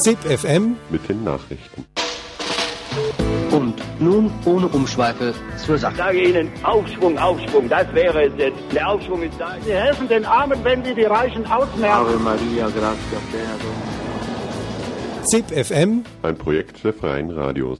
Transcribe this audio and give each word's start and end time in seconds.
ZIP 0.00 0.18
FM 0.24 0.76
mit 0.88 1.06
den 1.10 1.24
Nachrichten. 1.24 1.84
Und 3.50 3.74
nun 4.00 4.32
ohne 4.46 4.66
Umschweife 4.68 5.34
zur 5.58 5.76
Sache. 5.76 5.92
Ich 5.92 5.98
sage 5.98 6.22
Ihnen, 6.22 6.50
Aufschwung, 6.62 7.18
Aufschwung, 7.18 7.68
das 7.68 7.92
wäre 7.92 8.28
es 8.28 8.32
jetzt. 8.38 8.56
Der 8.72 8.88
Aufschwung 8.88 9.22
ist 9.22 9.38
da. 9.38 9.56
Sie 9.62 9.74
helfen 9.74 10.08
den 10.08 10.24
Armen, 10.24 10.58
wenn 10.64 10.82
Sie 10.82 10.94
die 10.94 11.04
Reichen 11.04 11.44
ausmerken. 11.44 12.06
Ave 12.06 12.16
Maria, 12.18 12.70
gratia 12.70 13.18
plena 13.30 13.56
ZIP 15.24 15.66
FM, 15.66 16.04
Ein 16.22 16.38
Projekt 16.38 16.82
der 16.82 16.94
Freien 16.94 17.30
Radios. 17.30 17.78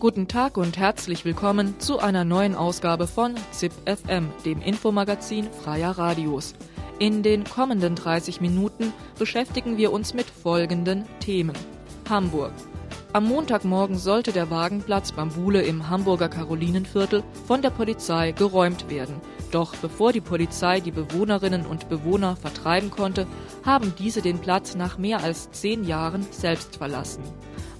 Guten 0.00 0.28
Tag 0.28 0.56
und 0.56 0.78
herzlich 0.78 1.26
willkommen 1.26 1.78
zu 1.78 1.98
einer 1.98 2.24
neuen 2.24 2.54
Ausgabe 2.54 3.06
von 3.06 3.34
ZIP 3.50 3.72
FM, 3.84 4.30
dem 4.46 4.62
Infomagazin 4.62 5.46
Freier 5.52 5.90
Radios. 5.90 6.54
In 6.98 7.22
den 7.22 7.44
kommenden 7.44 7.96
30 7.96 8.40
Minuten 8.40 8.94
beschäftigen 9.18 9.76
wir 9.76 9.92
uns 9.92 10.14
mit 10.14 10.24
folgenden 10.24 11.04
Themen. 11.20 11.54
Hamburg. 12.08 12.52
Am 13.12 13.26
Montagmorgen 13.26 13.98
sollte 13.98 14.32
der 14.32 14.48
Wagenplatz 14.48 15.12
Bambule 15.12 15.60
im 15.60 15.90
Hamburger 15.90 16.30
Karolinenviertel 16.30 17.22
von 17.46 17.60
der 17.60 17.68
Polizei 17.68 18.32
geräumt 18.32 18.88
werden. 18.88 19.16
Doch 19.50 19.76
bevor 19.76 20.14
die 20.14 20.22
Polizei 20.22 20.80
die 20.80 20.92
Bewohnerinnen 20.92 21.66
und 21.66 21.90
Bewohner 21.90 22.36
vertreiben 22.36 22.90
konnte, 22.90 23.26
haben 23.66 23.92
diese 23.98 24.22
den 24.22 24.38
Platz 24.38 24.76
nach 24.76 24.96
mehr 24.96 25.22
als 25.22 25.50
zehn 25.50 25.84
Jahren 25.84 26.26
selbst 26.30 26.76
verlassen. 26.76 27.22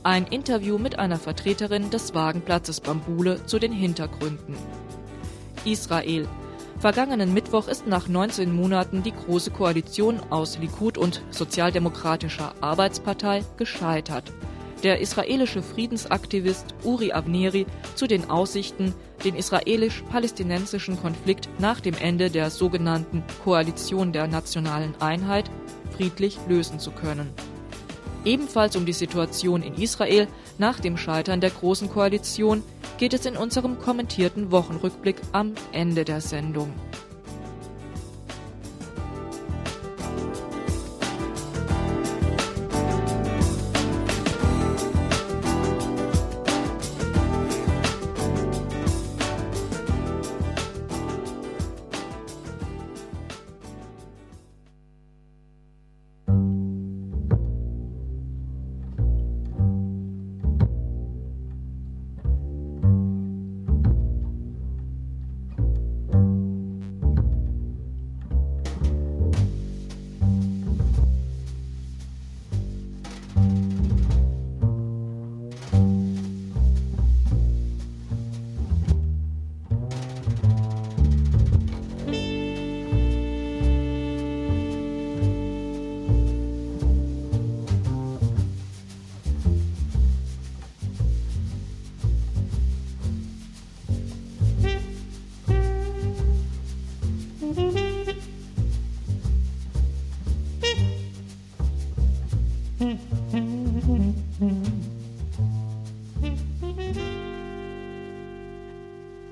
Ein 0.02 0.26
Interview 0.28 0.78
mit 0.78 0.98
einer 0.98 1.18
Vertreterin 1.18 1.90
des 1.90 2.14
Wagenplatzes 2.14 2.80
Bambule 2.80 3.44
zu 3.44 3.58
den 3.58 3.70
Hintergründen. 3.70 4.54
Israel. 5.66 6.26
Vergangenen 6.78 7.34
Mittwoch 7.34 7.68
ist 7.68 7.86
nach 7.86 8.08
19 8.08 8.50
Monaten 8.50 9.02
die 9.02 9.12
Große 9.12 9.50
Koalition 9.50 10.18
aus 10.30 10.56
Likud 10.56 10.96
und 10.96 11.20
Sozialdemokratischer 11.28 12.54
Arbeitspartei 12.62 13.44
gescheitert. 13.58 14.32
Der 14.82 15.00
israelische 15.00 15.62
Friedensaktivist 15.62 16.74
Uri 16.82 17.12
Avneri 17.12 17.66
zu 17.94 18.06
den 18.06 18.30
Aussichten, 18.30 18.94
den 19.22 19.34
israelisch-palästinensischen 19.34 20.98
Konflikt 20.98 21.50
nach 21.58 21.80
dem 21.80 21.94
Ende 22.00 22.30
der 22.30 22.48
sogenannten 22.48 23.22
Koalition 23.44 24.14
der 24.14 24.28
nationalen 24.28 24.94
Einheit 24.98 25.50
friedlich 25.94 26.38
lösen 26.48 26.78
zu 26.78 26.90
können. 26.90 27.34
Ebenfalls 28.24 28.76
um 28.76 28.84
die 28.84 28.92
Situation 28.92 29.62
in 29.62 29.74
Israel 29.74 30.28
nach 30.58 30.78
dem 30.78 30.96
Scheitern 30.96 31.40
der 31.40 31.50
Großen 31.50 31.88
Koalition 31.88 32.62
geht 32.98 33.14
es 33.14 33.24
in 33.24 33.36
unserem 33.36 33.78
kommentierten 33.78 34.50
Wochenrückblick 34.50 35.16
am 35.32 35.54
Ende 35.72 36.04
der 36.04 36.20
Sendung. 36.20 36.72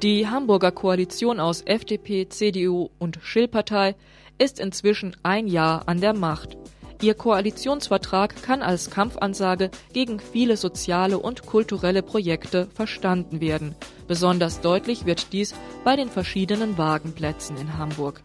Die 0.03 0.29
Hamburger 0.29 0.71
Koalition 0.71 1.41
aus 1.41 1.63
FDP, 1.63 2.29
CDU 2.29 2.91
und 3.01 3.19
Schill-Partei 3.21 3.97
ist 4.39 4.61
inzwischen 4.61 5.17
ein 5.25 5.49
Jahr 5.49 5.89
an 5.89 6.01
der 6.01 6.15
Macht. 6.15 6.57
Ihr 7.03 7.15
Koalitionsvertrag 7.15 8.41
kann 8.41 8.63
als 8.63 8.91
Kampfansage 8.91 9.73
gegen 9.93 10.21
viele 10.21 10.57
soziale 10.57 11.19
und 11.19 11.47
kulturelle 11.47 12.03
Projekte 12.03 12.69
verstanden 12.75 13.41
werden. 13.41 13.75
Besonders 14.07 14.61
deutlich 14.61 15.05
wird 15.05 15.33
dies 15.33 15.53
bei 15.83 15.97
den 15.97 16.11
verschiedenen 16.11 16.79
Wagenplätzen 16.79 17.57
in 17.57 17.77
Hamburg. 17.77 18.21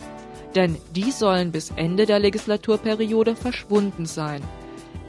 Denn 0.53 0.77
die 0.95 1.09
sollen 1.09 1.51
bis 1.51 1.71
Ende 1.75 2.05
der 2.05 2.19
Legislaturperiode 2.19 3.35
verschwunden 3.35 4.05
sein. 4.05 4.43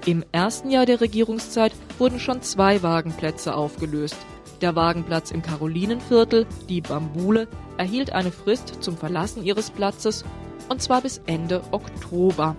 Im 0.07 0.25
ersten 0.33 0.71
Jahr 0.71 0.87
der 0.87 1.03
Regierungszeit 1.03 1.73
wurden 1.99 2.21
schon 2.21 2.41
zwei 2.41 2.83
Wagenplätze 2.83 3.55
aufgelöst. 3.55 4.17
Der 4.61 4.77
Wagenplatz 4.77 5.31
im 5.31 5.43
Karolinenviertel, 5.43 6.47
die 6.69 6.81
Bambule, 6.81 7.49
erhielt 7.77 8.13
eine 8.13 8.31
Frist 8.31 8.83
zum 8.83 8.97
Verlassen 8.97 9.45
ihres 9.45 9.71
Platzes 9.71 10.25
und 10.69 10.81
zwar 10.81 11.03
bis 11.03 11.21
Ende 11.27 11.63
Oktober. 11.71 12.57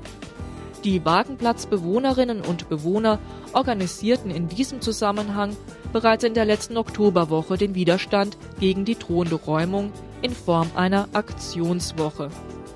Die 0.84 1.04
Wagenplatzbewohnerinnen 1.04 2.42
und 2.42 2.70
Bewohner 2.70 3.18
organisierten 3.54 4.30
in 4.30 4.48
diesem 4.48 4.82
Zusammenhang 4.82 5.56
bereits 5.92 6.24
in 6.24 6.36
der 6.36 6.46
letzten 6.46 6.78
Oktoberwoche 6.78 7.58
den 7.58 7.74
Widerstand 7.74 8.38
gegen 8.60 8.86
die 8.86 9.00
drohende 9.00 9.36
Räumung 9.36 9.92
in 10.22 10.32
Form 10.32 10.70
einer 10.76 11.08
Aktionswoche. 11.14 12.30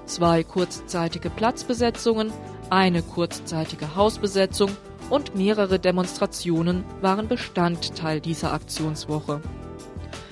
Zwei 0.06 0.44
kurzzeitige 0.44 1.30
Platzbesetzungen, 1.30 2.32
eine 2.72 3.04
kurzzeitige 3.04 3.96
Hausbesetzung 3.96 4.72
und 5.10 5.36
mehrere 5.36 5.80
Demonstrationen 5.80 6.84
waren 7.02 7.28
Bestandteil 7.28 8.22
dieser 8.22 8.54
Aktionswoche. 8.54 9.42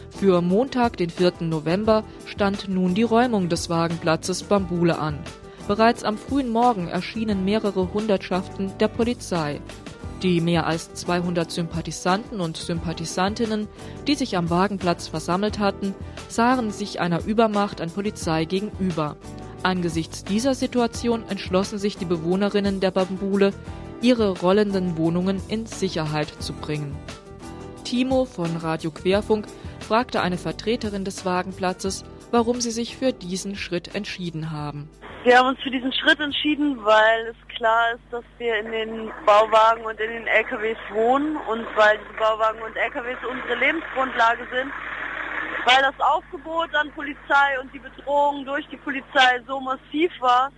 Für 0.10 0.42
Montag, 0.42 0.98
den 0.98 1.10
4. 1.10 1.34
November, 1.42 2.04
stand 2.26 2.70
nun 2.70 2.96
die 2.96 3.04
Räumung 3.04 3.50
des 3.50 3.70
Wagenplatzes 3.70 4.44
Bambule 4.44 4.98
an. 4.98 5.20
Bereits 5.68 6.04
am 6.04 6.18
frühen 6.18 6.50
Morgen 6.50 6.88
erschienen 6.88 7.46
mehrere 7.46 7.94
Hundertschaften 7.94 8.72
der 8.80 8.88
Polizei. 8.88 9.62
Die 10.24 10.42
mehr 10.42 10.66
als 10.66 10.94
200 10.96 11.52
Sympathisanten 11.52 12.42
und 12.42 12.58
Sympathisantinnen, 12.58 13.68
die 14.08 14.16
sich 14.16 14.38
am 14.38 14.50
Wagenplatz 14.50 15.08
versammelt 15.08 15.60
hatten, 15.60 15.94
sahen 16.28 16.72
sich 16.72 17.00
einer 17.00 17.24
Übermacht 17.26 17.82
an 17.82 17.92
Polizei 17.92 18.46
gegenüber. 18.46 19.18
Angesichts 19.62 20.24
dieser 20.24 20.56
Situation 20.56 21.24
entschlossen 21.30 21.78
sich 21.78 21.98
die 21.98 22.06
Bewohnerinnen 22.06 22.80
der 22.80 22.92
Bambule, 22.92 23.54
ihre 24.02 24.40
rollenden 24.40 24.98
Wohnungen 24.98 25.42
in 25.50 25.66
Sicherheit 25.66 26.28
zu 26.42 26.54
bringen. 26.54 26.96
Timo 27.84 28.26
von 28.26 28.58
Radio 28.58 28.92
Querfunk 28.92 29.48
fragte 29.80 30.22
eine 30.22 30.38
Vertreterin 30.38 31.06
des 31.06 31.26
Wagenplatzes, 31.26 32.04
warum 32.32 32.60
sie 32.60 32.72
sich 32.72 32.98
für 32.98 33.14
diesen 33.14 33.56
Schritt 33.56 33.96
entschieden 33.96 34.52
haben. 34.52 34.90
Wir 35.24 35.40
haben 35.40 35.48
uns 35.48 35.62
für 35.62 35.72
diesen 35.72 35.92
Schritt 35.94 36.20
entschieden, 36.20 36.84
weil 36.86 37.28
es 37.28 37.56
klar 37.58 37.94
ist, 37.94 38.04
dass 38.12 38.24
wir 38.38 38.60
in 38.60 38.72
den 38.72 39.12
Bauwagen 39.26 39.84
und 39.84 40.00
in 40.00 40.10
den 40.10 40.28
LKWs 40.28 40.78
wohnen 40.92 41.36
und 41.36 41.66
weil 41.76 41.98
diese 41.98 42.20
Bauwagen 42.20 42.62
und 42.62 42.76
LKWs 42.76 43.18
unsere 43.30 43.56
Lebensgrundlage 43.60 44.48
sind, 44.52 44.72
weil 45.66 45.82
das 45.82 46.00
Aufgebot 46.00 46.74
an 46.76 46.92
Polizei 46.92 47.60
und 47.62 47.74
die 47.74 47.80
Bedrohung 47.80 48.46
durch 48.46 48.66
die 48.68 48.78
Polizei 48.78 49.42
so 49.48 49.60
massiv 49.60 50.12
war, 50.20 50.52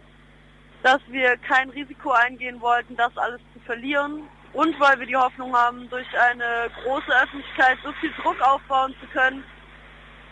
dass 0.83 0.99
wir 1.09 1.37
kein 1.37 1.69
Risiko 1.69 2.11
eingehen 2.11 2.61
wollten, 2.61 2.95
das 2.95 3.15
alles 3.17 3.41
zu 3.53 3.59
verlieren 3.61 4.23
und 4.53 4.79
weil 4.79 4.99
wir 4.99 5.05
die 5.05 5.15
Hoffnung 5.15 5.53
haben, 5.55 5.89
durch 5.89 6.07
eine 6.17 6.69
große 6.83 7.11
Öffentlichkeit 7.23 7.77
so 7.83 7.91
viel 7.99 8.11
Druck 8.21 8.39
aufbauen 8.41 8.93
zu 9.01 9.07
können, 9.07 9.43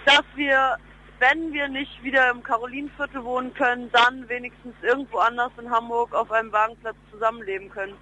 dass 0.06 0.24
wir, 0.36 0.78
wenn 1.20 1.52
wir 1.52 1.68
nicht 1.68 2.04
wieder 2.04 2.32
im 2.32 2.42
Karolinenviertel 2.42 3.24
wohnen 3.24 3.54
können, 3.54 3.90
dann 3.92 4.28
wenigstens 4.30 4.74
irgendwo 4.82 5.18
anders 5.20 5.52
in 5.62 5.70
Hamburg 5.70 6.14
auf 6.14 6.32
einem 6.32 6.52
Wagenplatz 6.52 6.96
zusammenleben 7.12 7.70
können. 7.70 7.94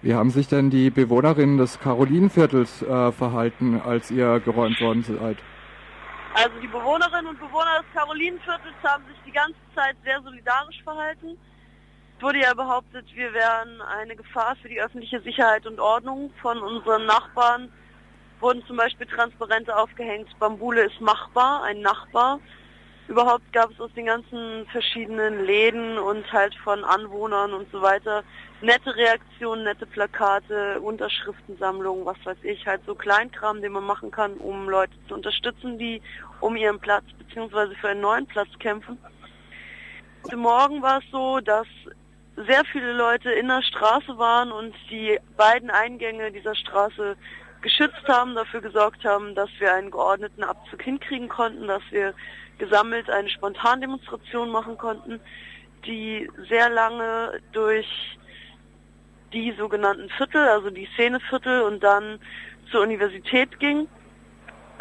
Wie 0.00 0.14
haben 0.14 0.30
sich 0.30 0.46
denn 0.46 0.70
die 0.70 0.90
Bewohnerinnen 0.90 1.58
des 1.58 1.80
Karolinenviertels 1.80 2.82
äh, 2.82 3.12
verhalten, 3.12 3.80
als 3.80 4.10
ihr 4.10 4.38
geräumt 4.40 4.80
worden 4.80 5.02
seid? 5.02 5.38
Also 6.34 6.60
die 6.62 6.68
Bewohnerinnen 6.68 7.26
und 7.26 7.40
Bewohner 7.40 7.82
des 7.82 7.92
Karolinenviertels 7.94 8.76
haben 8.84 9.04
sich 9.06 9.16
die 9.26 9.32
ganze 9.32 9.58
Zeit 9.74 9.96
sehr 10.04 10.22
solidarisch 10.22 10.80
verhalten. 10.84 11.36
Es 12.18 12.24
wurde 12.24 12.40
ja 12.40 12.52
behauptet, 12.52 13.06
wir 13.14 13.32
wären 13.32 13.80
eine 13.80 14.16
Gefahr 14.16 14.56
für 14.60 14.68
die 14.68 14.80
öffentliche 14.80 15.20
Sicherheit 15.20 15.64
und 15.68 15.78
Ordnung. 15.78 16.32
Von 16.42 16.58
unseren 16.58 17.06
Nachbarn 17.06 17.70
wurden 18.40 18.60
zum 18.66 18.76
Beispiel 18.76 19.06
Transparente 19.06 19.76
aufgehängt, 19.76 20.28
Bambule 20.40 20.82
ist 20.82 21.00
machbar, 21.00 21.62
ein 21.62 21.80
Nachbar. 21.80 22.40
Überhaupt 23.06 23.52
gab 23.52 23.70
es 23.70 23.78
aus 23.78 23.92
den 23.94 24.06
ganzen 24.06 24.66
verschiedenen 24.72 25.44
Läden 25.46 25.96
und 25.96 26.30
halt 26.32 26.56
von 26.56 26.82
Anwohnern 26.82 27.52
und 27.52 27.70
so 27.70 27.82
weiter 27.82 28.24
nette 28.62 28.96
Reaktionen, 28.96 29.62
nette 29.62 29.86
Plakate, 29.86 30.80
Unterschriftensammlungen, 30.80 32.04
was 32.04 32.18
weiß 32.24 32.38
ich, 32.42 32.66
halt 32.66 32.80
so 32.84 32.96
Kleinkram, 32.96 33.62
den 33.62 33.70
man 33.70 33.84
machen 33.84 34.10
kann, 34.10 34.38
um 34.38 34.68
Leute 34.68 34.94
zu 35.06 35.14
unterstützen, 35.14 35.78
die 35.78 36.02
um 36.40 36.56
ihren 36.56 36.80
Platz 36.80 37.04
bzw. 37.16 37.76
für 37.76 37.90
einen 37.90 38.00
neuen 38.00 38.26
Platz 38.26 38.48
kämpfen. 38.58 38.98
Heute 40.24 40.36
Morgen 40.36 40.82
war 40.82 40.98
es 40.98 41.04
so, 41.12 41.38
dass 41.38 41.68
sehr 42.46 42.64
viele 42.66 42.92
Leute 42.92 43.30
in 43.32 43.48
der 43.48 43.62
Straße 43.62 44.16
waren 44.18 44.52
und 44.52 44.74
die 44.90 45.18
beiden 45.36 45.70
Eingänge 45.70 46.30
dieser 46.30 46.54
Straße 46.54 47.16
geschützt 47.62 48.06
haben, 48.06 48.34
dafür 48.34 48.60
gesorgt 48.60 49.04
haben, 49.04 49.34
dass 49.34 49.50
wir 49.58 49.74
einen 49.74 49.90
geordneten 49.90 50.44
Abzug 50.44 50.82
hinkriegen 50.82 51.28
konnten, 51.28 51.66
dass 51.66 51.82
wir 51.90 52.14
gesammelt 52.58 53.10
eine 53.10 53.28
Spontandemonstration 53.28 54.50
machen 54.50 54.78
konnten, 54.78 55.20
die 55.84 56.30
sehr 56.48 56.68
lange 56.70 57.40
durch 57.52 57.86
die 59.32 59.52
sogenannten 59.52 60.08
Viertel, 60.10 60.48
also 60.48 60.70
die 60.70 60.88
Szeneviertel 60.94 61.62
und 61.62 61.82
dann 61.82 62.18
zur 62.70 62.82
Universität 62.82 63.58
ging. 63.58 63.88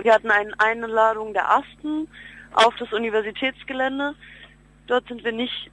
Wir 0.02 0.14
hatten 0.14 0.30
eine 0.32 0.54
Einladung 0.60 1.34
der 1.34 1.50
Asten 1.52 2.08
auf 2.54 2.76
das 2.76 2.92
Universitätsgelände. 2.94 4.14
Dort 4.86 5.08
sind 5.08 5.24
wir 5.24 5.32
nicht 5.32 5.72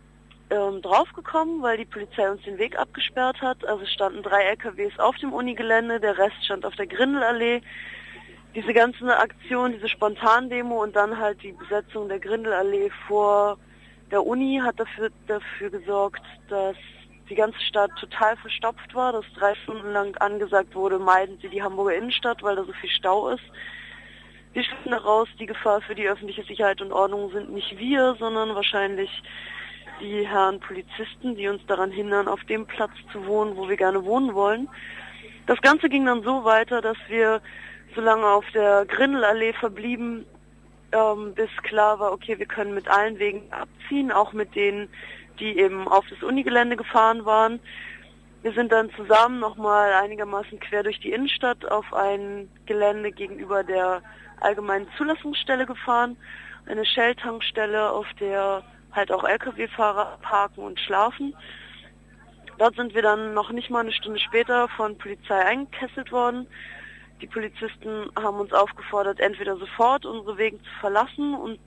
ähm, 0.55 0.83
draufgekommen, 0.83 1.63
weil 1.63 1.79
die 1.79 1.85
Polizei 1.85 2.31
uns 2.31 2.43
den 2.43 2.59
Weg 2.59 2.79
abgesperrt 2.79 3.41
hat. 3.43 3.65
Also 3.67 3.85
standen 3.87 4.23
drei 4.23 4.43
LKWs 4.45 4.99
auf 4.99 5.17
dem 5.17 5.33
Unigelände, 5.33 5.99
der 5.99 6.17
Rest 6.17 6.45
stand 6.45 6.65
auf 6.65 6.77
der 6.77 6.87
Grindelallee. 6.87 7.61
Diese 8.55 8.73
ganze 8.73 9.17
Aktion, 9.17 9.73
diese 9.73 9.89
Spontandemo 9.89 10.83
und 10.83 10.95
dann 10.95 11.19
halt 11.19 11.43
die 11.43 11.53
Besetzung 11.53 12.09
der 12.09 12.21
Grindelallee 12.21 12.91
vor 13.09 13.59
der 14.13 14.25
Uni 14.25 14.61
hat 14.63 14.79
dafür, 14.79 15.11
dafür 15.27 15.71
gesorgt, 15.71 16.23
dass 16.49 16.77
die 17.29 17.35
ganze 17.35 17.61
Stadt 17.61 17.91
total 17.99 18.37
verstopft 18.37 18.95
war, 18.95 19.13
dass 19.13 19.25
drei 19.37 19.55
Stunden 19.57 19.93
lang 19.93 20.17
angesagt 20.19 20.75
wurde, 20.75 20.99
meiden 20.99 21.39
Sie 21.41 21.49
die 21.49 21.63
Hamburger 21.63 21.97
Innenstadt, 21.97 22.43
weil 22.43 22.55
da 22.55 22.65
so 22.65 22.73
viel 22.75 22.91
Stau 22.91 23.31
ist. 23.31 23.43
Wir 24.53 24.63
schließen 24.63 24.93
daraus, 24.93 25.27
die 25.41 25.47
Gefahr 25.47 25.81
für 25.81 25.97
die 25.97 26.07
öffentliche 26.07 26.45
Sicherheit 26.45 26.81
und 26.81 26.93
Ordnung 26.93 27.33
sind 27.33 27.51
nicht 27.51 27.77
wir, 27.77 28.15
sondern 28.21 28.55
wahrscheinlich 28.55 29.11
die 30.01 30.27
Herren 30.27 30.61
Polizisten, 30.61 31.37
die 31.37 31.49
uns 31.49 31.65
daran 31.67 31.91
hindern, 31.91 32.29
auf 32.29 32.43
dem 32.45 32.67
Platz 32.67 32.93
zu 33.13 33.27
wohnen, 33.27 33.57
wo 33.57 33.69
wir 33.69 33.77
gerne 33.77 34.05
wohnen 34.05 34.35
wollen. 34.35 34.69
Das 35.47 35.61
Ganze 35.61 35.89
ging 35.89 36.07
dann 36.07 36.23
so 36.23 36.45
weiter, 36.45 36.81
dass 36.81 36.97
wir 37.09 37.41
so 37.95 38.01
lange 38.01 38.27
auf 38.27 38.45
der 38.53 38.87
Grindelallee 38.87 39.53
verblieben, 39.53 40.27
ähm, 40.93 41.35
bis 41.35 41.51
klar 41.63 41.99
war, 41.99 42.13
okay, 42.13 42.39
wir 42.39 42.47
können 42.47 42.75
mit 42.75 42.89
allen 42.89 43.19
Wegen 43.19 43.53
abziehen, 43.53 44.11
auch 44.11 44.33
mit 44.33 44.55
denen, 44.55 44.89
die 45.39 45.59
eben 45.59 45.89
auf 45.89 46.05
das 46.09 46.23
Unigelände 46.23 46.77
gefahren 46.77 47.25
waren. 47.25 47.61
Wir 48.43 48.53
sind 48.53 48.73
dann 48.73 48.91
zusammen 48.91 49.41
nochmal 49.41 49.93
einigermaßen 49.93 50.61
quer 50.61 50.83
durch 50.83 51.01
die 51.01 51.13
Innenstadt 51.13 51.65
auf 51.71 51.93
ein 51.93 52.49
Gelände 52.67 53.11
gegenüber 53.11 53.65
der 53.65 54.03
allgemeinen 54.41 54.87
Zulassungsstelle 54.97 55.67
gefahren, 55.67 56.17
eine 56.67 56.85
Shell-Tankstelle, 56.85 57.91
auf 57.91 58.07
der 58.21 58.63
halt 58.95 59.13
auch 59.13 59.25
Lkw-Fahrer 59.25 60.19
parken 60.23 60.63
und 60.63 60.81
schlafen. 60.81 61.35
Dort 62.59 62.77
sind 62.77 62.95
wir 62.95 63.03
dann 63.03 63.35
noch 63.35 63.51
nicht 63.51 63.71
mal 63.71 63.81
eine 63.81 63.93
Stunde 63.93 64.21
später 64.21 64.69
von 64.69 64.97
Polizei 64.97 65.45
eingekesselt 65.45 66.13
worden. 66.13 66.47
Die 67.21 67.27
Polizisten 67.27 68.11
haben 68.17 68.39
uns 68.39 68.53
aufgefordert, 68.53 69.21
entweder 69.21 69.57
sofort 69.57 70.07
unsere 70.07 70.39
Wege 70.39 70.59
zu 70.59 70.71
verlassen 70.81 71.35
und 71.35 71.61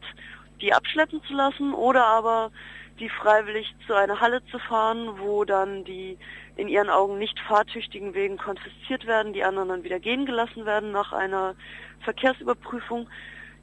die 0.61 0.73
abschleppen 0.73 1.21
zu 1.23 1.33
lassen 1.33 1.73
oder 1.73 2.05
aber 2.05 2.51
die 2.99 3.09
freiwillig 3.09 3.75
zu 3.85 3.93
einer 3.93 4.19
Halle 4.19 4.43
zu 4.45 4.59
fahren, 4.59 5.19
wo 5.19 5.45
dann 5.45 5.83
die 5.83 6.17
in 6.55 6.67
ihren 6.67 6.89
Augen 6.89 7.19
nicht 7.19 7.39
fahrtüchtigen 7.39 8.13
Wegen 8.13 8.37
konfisziert 8.37 9.05
werden, 9.05 9.33
die 9.33 9.43
anderen 9.43 9.69
dann 9.69 9.83
wieder 9.83 9.99
gehen 9.99 10.25
gelassen 10.25 10.65
werden 10.65 10.91
nach 10.91 11.13
einer 11.13 11.55
Verkehrsüberprüfung. 12.01 13.07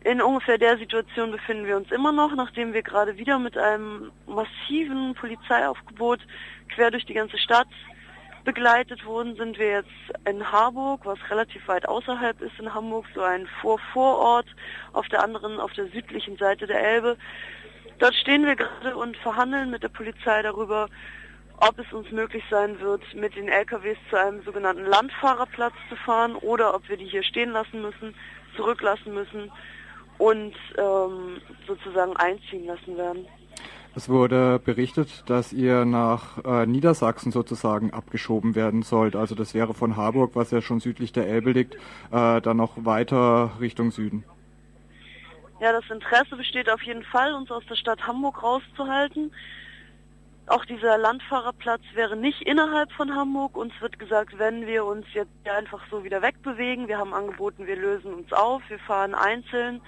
In 0.05 0.21
ungefähr 0.21 0.59
der 0.59 0.77
Situation 0.77 1.31
befinden 1.31 1.67
wir 1.67 1.79
uns 1.79 1.91
immer 1.91 2.13
noch, 2.13 2.35
nachdem 2.35 2.75
wir 2.75 2.83
gerade 2.83 3.17
wieder 3.17 3.39
mit 3.39 3.57
einem 3.57 4.13
massiven 4.27 5.15
Polizeiaufgebot 5.15 6.21
quer 6.69 6.91
durch 6.91 7.07
die 7.07 7.15
ganze 7.15 7.39
Stadt 7.39 7.69
begleitet 8.45 9.07
wurden, 9.07 9.35
sind 9.37 9.59
wir 9.59 9.71
jetzt 9.71 10.29
in 10.29 10.53
Harburg, 10.53 11.07
was 11.07 11.19
relativ 11.31 11.67
weit 11.69 11.89
außerhalb 11.89 12.39
ist 12.43 12.53
in 12.59 12.75
Hamburg, 12.75 13.07
so 13.15 13.23
ein 13.23 13.49
Vorvorort 13.63 14.45
auf 14.93 15.09
der 15.09 15.25
anderen, 15.25 15.59
auf 15.59 15.73
der 15.73 15.87
südlichen 15.87 16.37
Seite 16.37 16.67
der 16.67 16.83
Elbe. 16.83 17.17
Dort 17.99 18.15
stehen 18.15 18.45
wir 18.45 18.57
gerade 18.57 18.95
und 18.95 19.17
verhandeln 19.17 19.71
mit 19.71 19.83
der 19.83 19.89
Polizei 19.89 20.43
darüber, 20.43 20.91
ob 21.61 21.79
es 21.79 21.91
uns 21.95 22.11
möglich 22.11 22.45
sein 22.51 22.79
wird, 22.79 23.03
mit 23.15 23.37
den 23.37 23.49
LKWs 23.49 23.97
zu 24.11 24.19
einem 24.19 24.43
sogenannten 24.43 24.85
Landfahrerplatz 24.85 25.75
zu 25.89 25.97
fahren 25.97 26.35
oder 26.35 26.75
ob 26.75 26.87
wir 26.91 26.99
die 26.99 27.07
hier 27.07 27.23
stehen 27.23 27.53
lassen 27.53 27.81
müssen, 27.81 28.15
zurücklassen 28.55 29.15
müssen 29.15 29.51
und 30.19 30.55
ähm, 30.79 31.41
sozusagen 31.67 32.17
einziehen 32.17 32.67
lassen 32.67 32.97
werden. 32.97 33.27
Es 33.97 34.09
wurde 34.09 34.59
berichtet, 34.59 35.23
dass 35.31 35.53
ihr 35.53 35.85
nach 35.85 36.45
äh, 36.45 36.67
Niedersachsen 36.67 37.31
sozusagen 37.31 37.93
abgeschoben 37.93 38.57
werden 38.57 38.83
sollt. 38.83 39.15
Also 39.15 39.37
das 39.37 39.55
wäre 39.55 39.73
von 39.73 39.97
Harburg, 39.97 40.33
was 40.35 40.51
ja 40.51 40.61
schon 40.61 40.81
südlich 40.81 41.13
der 41.13 41.29
Elbe 41.29 41.53
liegt, 41.53 41.77
äh, 42.11 42.41
dann 42.41 42.57
noch 42.57 42.85
weiter 42.85 43.53
Richtung 43.61 43.93
Süden. 43.93 44.25
Ja, 45.61 45.73
das 45.73 45.89
Interesse 45.89 46.37
besteht 46.37 46.69
auf 46.69 46.83
jeden 46.83 47.05
Fall, 47.05 47.35
uns 47.35 47.51
aus 47.53 47.63
der 47.71 47.77
Stadt 47.77 48.05
Hamburg 48.05 48.43
rauszuhalten. 48.43 49.31
Auch 50.47 50.67
dieser 50.67 50.99
Landfahrerplatz 50.99 51.81
wäre 51.95 52.17
nicht 52.17 52.43
innerhalb 52.43 52.93
von 52.93 53.15
Hamburg. 53.15 53.57
Uns 53.57 53.73
wird 53.81 53.99
gesagt, 53.99 54.39
wenn 54.39 54.67
wir 54.67 54.85
uns 54.85 55.07
jetzt 55.15 55.31
einfach 55.49 55.81
so 55.91 56.05
wieder 56.05 56.21
wegbewegen, 56.21 56.87
wir 56.87 56.99
haben 56.99 57.15
angeboten, 57.15 57.67
wir 57.67 57.77
lösen 57.77 58.13
uns 58.13 58.31
auf, 58.33 58.63
wir 58.69 58.79
fahren 58.81 59.15
einzeln. 59.15 59.81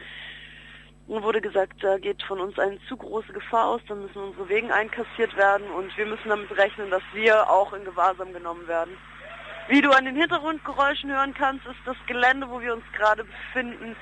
Nun 1.09 1.23
wurde 1.23 1.43
gesagt, 1.43 1.85
da 1.85 1.99
geht 1.99 2.23
von 2.23 2.41
uns 2.41 2.59
eine 2.59 2.79
zu 2.89 2.97
große 2.97 3.35
Gefahr 3.35 3.67
aus, 3.67 3.83
dann 3.87 4.01
müssen 4.01 4.19
unsere 4.19 4.49
Wegen 4.49 4.73
einkassiert 4.73 5.37
werden 5.37 5.69
und 5.71 5.95
wir 5.97 6.07
müssen 6.07 6.29
damit 6.29 6.51
rechnen, 6.57 6.91
dass 6.91 7.03
wir 7.13 7.49
auch 7.51 7.75
in 7.75 7.85
Gewahrsam 7.85 8.33
genommen 8.33 8.67
werden. 8.67 8.97
Wie 9.69 9.83
du 9.83 9.91
an 9.91 10.05
den 10.05 10.17
Hintergrundgeräuschen 10.17 11.13
hören 11.13 11.35
kannst, 11.35 11.67
ist 11.67 11.77
das 11.85 11.97
Gelände, 12.07 12.49
wo 12.49 12.61
wir 12.61 12.73
uns 12.73 12.85
gerade 12.97 13.25
befinden, 13.25 13.95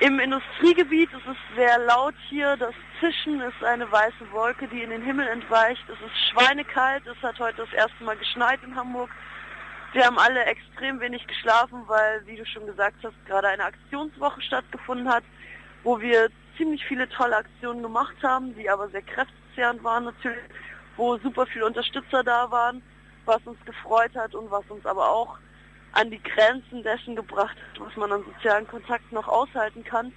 im 0.00 0.20
Industriegebiet 0.20 1.10
ist 1.12 1.26
es 1.26 1.56
sehr 1.56 1.78
laut 1.86 2.14
hier. 2.28 2.56
Das 2.56 2.74
Zischen 3.00 3.40
ist 3.40 3.62
eine 3.64 3.90
weiße 3.90 4.30
Wolke, 4.32 4.68
die 4.68 4.82
in 4.82 4.90
den 4.90 5.02
Himmel 5.02 5.26
entweicht. 5.26 5.82
Es 5.88 5.98
ist 6.00 6.30
schweinekalt. 6.30 7.04
Es 7.06 7.20
hat 7.22 7.38
heute 7.38 7.64
das 7.64 7.72
erste 7.72 8.04
Mal 8.04 8.16
geschneit 8.16 8.60
in 8.62 8.76
Hamburg. 8.76 9.10
Wir 9.92 10.04
haben 10.04 10.18
alle 10.18 10.44
extrem 10.44 11.00
wenig 11.00 11.26
geschlafen, 11.26 11.82
weil, 11.86 12.24
wie 12.26 12.36
du 12.36 12.44
schon 12.46 12.66
gesagt 12.66 12.96
hast, 13.02 13.14
gerade 13.26 13.48
eine 13.48 13.64
Aktionswoche 13.64 14.42
stattgefunden 14.42 15.08
hat, 15.08 15.24
wo 15.82 15.98
wir 16.00 16.28
ziemlich 16.56 16.84
viele 16.84 17.08
tolle 17.08 17.36
Aktionen 17.36 17.82
gemacht 17.82 18.16
haben, 18.22 18.54
die 18.54 18.68
aber 18.68 18.88
sehr 18.88 19.02
kräftezehrend 19.02 19.82
waren 19.82 20.04
natürlich, 20.04 20.42
wo 20.96 21.16
super 21.18 21.46
viele 21.46 21.66
Unterstützer 21.66 22.22
da 22.22 22.50
waren, 22.50 22.82
was 23.24 23.40
uns 23.46 23.58
gefreut 23.64 24.14
hat 24.14 24.34
und 24.34 24.50
was 24.50 24.64
uns 24.68 24.84
aber 24.84 25.08
auch 25.08 25.38
an 25.92 26.10
die 26.10 26.22
Grenzen 26.22 26.82
dessen 26.82 27.16
gebracht 27.16 27.56
hat, 27.56 27.80
was 27.80 27.96
man 27.96 28.12
an 28.12 28.24
sozialen 28.24 28.66
Kontakten 28.66 29.14
noch 29.14 29.28
aushalten 29.28 29.84
kann. 29.84 30.12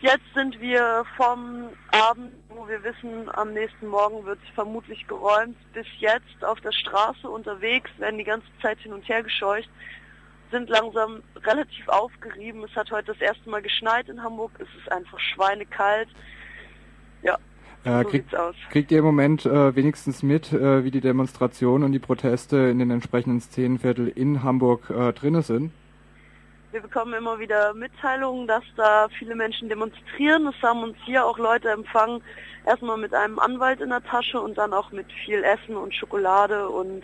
Jetzt 0.00 0.24
sind 0.34 0.60
wir 0.60 1.04
vom 1.16 1.68
Abend, 1.92 2.32
wo 2.48 2.66
wir 2.66 2.82
wissen, 2.82 3.30
am 3.36 3.52
nächsten 3.52 3.86
Morgen 3.86 4.24
wird 4.24 4.40
vermutlich 4.54 5.06
geräumt, 5.06 5.56
bis 5.74 5.86
jetzt 6.00 6.44
auf 6.44 6.60
der 6.60 6.72
Straße 6.72 7.28
unterwegs, 7.28 7.88
werden 7.98 8.18
die 8.18 8.24
ganze 8.24 8.48
Zeit 8.60 8.80
hin 8.80 8.92
und 8.92 9.08
her 9.08 9.22
gescheucht, 9.22 9.70
sind 10.50 10.68
langsam 10.68 11.22
relativ 11.44 11.88
aufgerieben. 11.88 12.64
Es 12.64 12.74
hat 12.74 12.90
heute 12.90 13.12
das 13.12 13.20
erste 13.20 13.48
Mal 13.48 13.62
geschneit 13.62 14.08
in 14.08 14.20
Hamburg, 14.20 14.50
es 14.58 14.68
ist 14.80 14.90
einfach 14.90 15.20
schweinekalt. 15.20 16.08
Ja, 17.22 17.38
äh, 17.84 18.04
krieg, 18.04 18.24
kriegt 18.70 18.90
ihr 18.92 18.98
im 18.98 19.04
Moment 19.04 19.44
äh, 19.44 19.74
wenigstens 19.74 20.22
mit, 20.22 20.52
äh, 20.52 20.84
wie 20.84 20.90
die 20.90 21.00
Demonstrationen 21.00 21.84
und 21.84 21.92
die 21.92 21.98
Proteste 21.98 22.56
in 22.56 22.78
den 22.78 22.90
entsprechenden 22.90 23.40
Szenenviertel 23.40 24.08
in 24.08 24.42
Hamburg 24.42 24.90
äh, 24.90 25.12
drinne 25.12 25.42
sind? 25.42 25.72
Wir 26.70 26.80
bekommen 26.80 27.12
immer 27.12 27.38
wieder 27.38 27.74
Mitteilungen, 27.74 28.46
dass 28.46 28.64
da 28.76 29.08
viele 29.18 29.34
Menschen 29.34 29.68
demonstrieren. 29.68 30.46
Es 30.46 30.62
haben 30.62 30.82
uns 30.82 30.96
hier 31.04 31.26
auch 31.26 31.38
Leute 31.38 31.68
empfangen, 31.68 32.22
erstmal 32.64 32.96
mit 32.96 33.12
einem 33.12 33.38
Anwalt 33.38 33.80
in 33.80 33.90
der 33.90 34.02
Tasche 34.02 34.40
und 34.40 34.56
dann 34.56 34.72
auch 34.72 34.90
mit 34.90 35.06
viel 35.26 35.42
Essen 35.44 35.76
und 35.76 35.94
Schokolade 35.94 36.68
und 36.68 37.02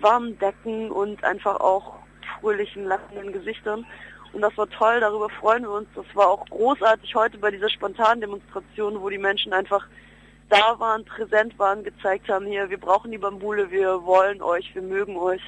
warmen 0.00 0.38
Decken 0.38 0.90
und 0.90 1.24
einfach 1.24 1.58
auch 1.60 1.94
fröhlichen, 2.38 2.84
lachenden 2.84 3.32
Gesichtern. 3.32 3.86
Und 4.32 4.42
das 4.42 4.56
war 4.58 4.68
toll, 4.68 5.00
darüber 5.00 5.28
freuen 5.30 5.62
wir 5.62 5.70
uns. 5.70 5.88
Das 5.94 6.04
war 6.14 6.28
auch 6.28 6.44
großartig 6.46 7.14
heute 7.14 7.38
bei 7.38 7.50
dieser 7.50 7.70
spontanen 7.70 8.20
Demonstration, 8.20 9.00
wo 9.00 9.08
die 9.08 9.18
Menschen 9.18 9.52
einfach 9.52 9.86
da 10.48 10.78
waren, 10.78 11.04
präsent 11.04 11.58
waren, 11.58 11.84
gezeigt 11.84 12.28
haben, 12.28 12.46
hier, 12.46 12.68
wir 12.70 12.78
brauchen 12.78 13.10
die 13.10 13.18
Bambule, 13.18 13.70
wir 13.70 14.04
wollen 14.04 14.42
euch, 14.42 14.74
wir 14.74 14.82
mögen 14.82 15.16
euch. 15.16 15.42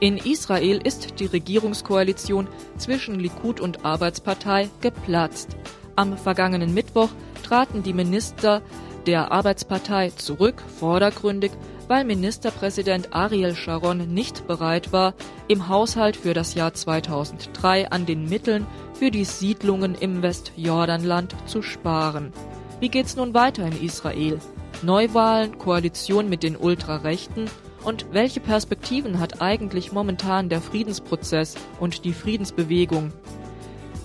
In 0.00 0.16
Israel 0.16 0.80
ist 0.84 1.18
die 1.18 1.26
Regierungskoalition 1.26 2.46
zwischen 2.76 3.18
Likud 3.18 3.58
und 3.58 3.84
Arbeitspartei 3.84 4.68
geplatzt. 4.80 5.56
Am 5.96 6.16
vergangenen 6.16 6.72
Mittwoch 6.72 7.08
traten 7.42 7.82
die 7.82 7.92
Minister 7.92 8.62
der 9.06 9.32
Arbeitspartei 9.32 10.10
zurück, 10.10 10.62
vordergründig, 10.78 11.50
weil 11.88 12.04
Ministerpräsident 12.04 13.12
Ariel 13.12 13.56
Sharon 13.56 14.14
nicht 14.14 14.46
bereit 14.46 14.92
war, 14.92 15.14
im 15.48 15.68
Haushalt 15.68 16.16
für 16.16 16.34
das 16.34 16.54
Jahr 16.54 16.74
2003 16.74 17.90
an 17.90 18.06
den 18.06 18.28
Mitteln 18.28 18.66
für 18.94 19.10
die 19.10 19.24
Siedlungen 19.24 19.96
im 19.96 20.22
Westjordanland 20.22 21.34
zu 21.46 21.60
sparen. 21.60 22.32
Wie 22.78 22.90
geht's 22.90 23.16
nun 23.16 23.34
weiter 23.34 23.66
in 23.66 23.84
Israel? 23.84 24.38
Neuwahlen, 24.82 25.58
Koalition 25.58 26.28
mit 26.28 26.44
den 26.44 26.56
Ultrarechten 26.56 27.46
und 27.84 28.06
welche 28.12 28.40
Perspektiven 28.40 29.20
hat 29.20 29.40
eigentlich 29.40 29.92
momentan 29.92 30.48
der 30.48 30.60
Friedensprozess 30.60 31.56
und 31.80 32.04
die 32.04 32.12
Friedensbewegung? 32.12 33.12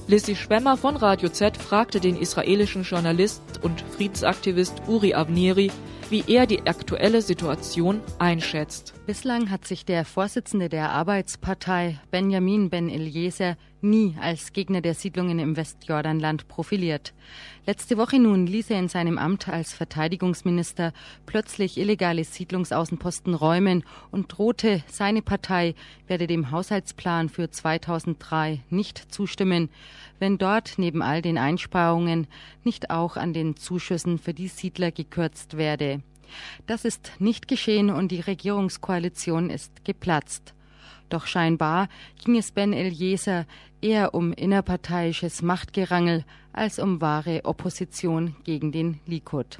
Lissy 0.07 0.35
Schwemmer 0.35 0.75
von 0.75 0.97
Radio 0.97 1.29
Z 1.29 1.55
fragte 1.55 1.99
den 1.99 2.17
israelischen 2.17 2.83
Journalist 2.83 3.41
und 3.61 3.81
Friedensaktivist 3.81 4.81
Uri 4.87 5.13
Avneri, 5.13 5.71
wie 6.09 6.25
er 6.27 6.45
die 6.45 6.67
aktuelle 6.67 7.21
Situation 7.21 8.01
einschätzt. 8.19 8.93
Bislang 9.05 9.49
hat 9.49 9.65
sich 9.65 9.85
der 9.85 10.03
Vorsitzende 10.03 10.67
der 10.67 10.91
Arbeitspartei 10.91 11.99
Benjamin 12.11 12.69
Ben 12.69 12.89
Eliezer 12.89 13.55
nie 13.83 14.15
als 14.19 14.53
Gegner 14.53 14.81
der 14.81 14.93
Siedlungen 14.93 15.39
im 15.39 15.55
Westjordanland 15.55 16.47
profiliert. 16.47 17.13
Letzte 17.65 17.97
Woche 17.97 18.19
nun 18.19 18.47
ließ 18.47 18.71
er 18.71 18.79
in 18.79 18.87
seinem 18.87 19.17
Amt 19.17 19.47
als 19.47 19.73
Verteidigungsminister 19.73 20.93
plötzlich 21.25 21.77
illegale 21.77 22.23
Siedlungsaußenposten 22.23 23.33
räumen 23.33 23.83
und 24.11 24.37
drohte, 24.37 24.83
seine 24.87 25.21
Partei 25.21 25.75
werde 26.07 26.27
dem 26.27 26.51
Haushaltsplan 26.51 27.29
für 27.29 27.49
2003 27.49 28.61
nicht 28.69 29.13
zustimmen, 29.13 29.69
wenn 30.19 30.37
dort 30.37 30.73
neben 30.77 31.01
all 31.01 31.21
den 31.21 31.37
Einsparungen 31.37 32.27
nicht 32.63 32.89
auch 32.89 33.17
an 33.17 33.33
den 33.33 33.55
Zuschüssen 33.55 34.17
für 34.17 34.33
die 34.33 34.47
Siedler 34.47 34.91
gekürzt 34.91 35.57
werde. 35.57 36.01
Das 36.65 36.85
ist 36.85 37.11
nicht 37.19 37.47
geschehen 37.47 37.89
und 37.89 38.11
die 38.11 38.21
Regierungskoalition 38.21 39.49
ist 39.49 39.85
geplatzt. 39.85 40.53
Doch 41.09 41.27
scheinbar 41.27 41.89
ging 42.23 42.37
es 42.37 42.51
Ben 42.51 42.73
Eliezer 42.73 43.45
eher 43.83 44.13
um 44.13 44.33
innerparteiisches 44.33 45.41
Machtgerangel 45.41 46.23
als 46.53 46.79
um 46.79 47.01
wahre 47.01 47.41
Opposition 47.43 48.35
gegen 48.43 48.71
den 48.71 48.99
Likud. 49.05 49.59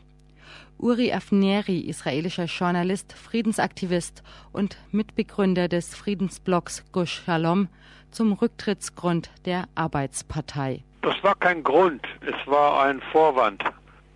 Uri 0.80 1.14
Afneri, 1.14 1.80
israelischer 1.82 2.46
Journalist, 2.46 3.14
Friedensaktivist 3.14 4.24
und 4.52 4.78
Mitbegründer 4.92 5.68
des 5.68 5.96
Friedensblocks 5.96 6.84
Gush 6.92 7.22
Shalom, 7.26 7.68
zum 8.12 8.34
Rücktrittsgrund 8.34 9.32
der 9.46 9.66
Arbeitspartei. 9.76 10.84
Das 11.02 11.16
war 11.24 11.36
kein 11.36 11.64
Grund, 11.64 12.02
es 12.22 12.48
war 12.48 12.84
ein 12.84 13.02
Vorwand, 13.12 13.64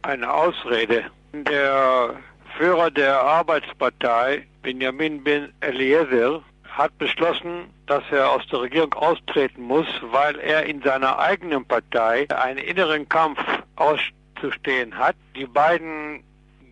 eine 0.04 0.32
Ausrede. 0.32 1.04
Der 1.34 2.16
Führer 2.58 2.92
der 2.92 3.20
Arbeitspartei, 3.20 4.46
Benjamin 4.62 5.24
Ben 5.24 5.52
Eliezer, 5.62 6.42
hat 6.78 6.96
beschlossen, 7.00 7.74
dass 7.88 8.04
er 8.12 8.30
aus 8.30 8.46
der 8.48 8.62
Regierung 8.62 8.94
austreten 8.94 9.64
muss, 9.64 9.88
weil 10.02 10.38
er 10.40 10.66
in 10.66 10.82
seiner 10.84 11.18
eigenen 11.18 11.66
Partei 11.66 12.28
einen 12.30 12.60
inneren 12.60 13.10
Kampf 13.10 13.40
auszustehen 13.76 14.96
hat. 14.96 15.16
Die 15.36 15.48
beiden 15.48 16.24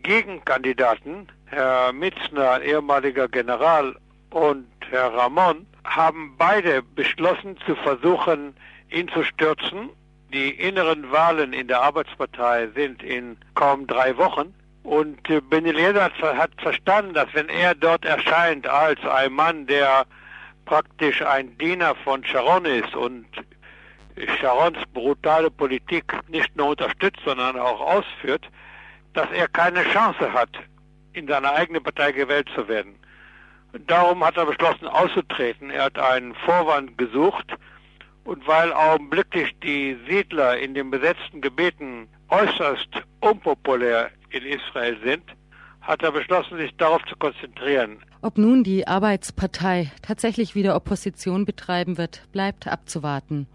Gegenkandidaten, 0.04 1.28
Herr 1.48 1.92
Mitzner, 1.92 2.62
ehemaliger 2.62 3.28
General, 3.28 3.96
und 4.30 4.68
Herr 4.90 5.14
Ramon, 5.14 5.66
haben 5.86 6.36
beide 6.38 6.84
beschlossen 6.84 7.58
zu 7.66 7.76
versuchen, 7.76 8.56
ihn 8.92 9.08
zu 9.08 9.24
stürzen. 9.24 9.90
Die 10.34 10.50
inneren 10.50 11.12
Wahlen 11.12 11.54
in 11.54 11.68
der 11.68 11.82
Arbeitspartei 11.82 12.68
sind 12.76 13.02
in 13.02 13.38
kaum 13.56 13.88
drei 13.88 14.18
Wochen. 14.18 14.54
Und 14.86 15.28
äh, 15.32 15.42
Beneleda 15.42 16.12
hat 16.22 16.52
verstanden, 16.62 17.16
dass 17.16 17.28
wenn 17.34 17.50
er 17.50 17.74
dort 17.74 18.06
erscheint 18.06 18.68
als 18.68 19.04
ein 19.04 19.34
Mann, 19.34 19.66
der 19.66 20.06
praktisch 20.66 21.24
ein 21.24 21.58
Diener 21.58 21.96
von 22.04 22.24
Sharon 22.24 22.66
ist 22.66 22.96
und 22.96 23.26
Sharons 24.40 24.78
brutale 24.94 25.50
Politik 25.50 26.14
nicht 26.30 26.56
nur 26.56 26.68
unterstützt, 26.68 27.20
sondern 27.26 27.58
auch 27.58 27.82
ausführt, 27.82 28.48
dass 29.14 29.28
er 29.32 29.48
keine 29.48 29.84
Chance 29.86 30.32
hat, 30.32 30.52
in 31.14 31.28
seiner 31.28 31.54
eigenen 31.54 31.82
Partei 31.82 32.12
gewählt 32.12 32.48
zu 32.54 32.68
werden. 32.68 32.96
Darum 33.88 34.24
hat 34.24 34.38
er 34.38 34.46
beschlossen 34.46 34.88
auszutreten. 34.88 35.72
Er 35.72 35.86
hat 35.86 35.98
einen 35.98 36.36
Vorwand 36.36 36.96
gesucht 37.00 37.48
und 38.24 38.46
weil 38.48 38.72
augenblicklich 38.72 39.56
die 39.64 39.98
Siedler 40.08 40.60
in 40.60 40.76
den 40.76 40.92
besetzten 40.92 41.42
Gebieten 41.42 42.08
äußerst 42.30 42.90
unpopulär 43.22 44.12
in 44.36 44.46
Israel 44.46 44.98
sind, 45.04 45.24
hat 45.82 46.04
er 46.04 46.12
beschlossen, 46.12 46.58
sich 46.58 46.76
darauf 46.78 47.04
zu 47.06 47.16
konzentrieren. 47.16 48.00
Ob 48.22 48.38
nun 48.38 48.64
die 48.64 48.88
Arbeitspartei 48.88 49.92
tatsächlich 50.02 50.56
wieder 50.56 50.76
Opposition 50.76 51.46
betreiben 51.46 51.98
wird, 51.98 52.24
bleibt 52.32 52.68
abzuwarten. 52.68 53.48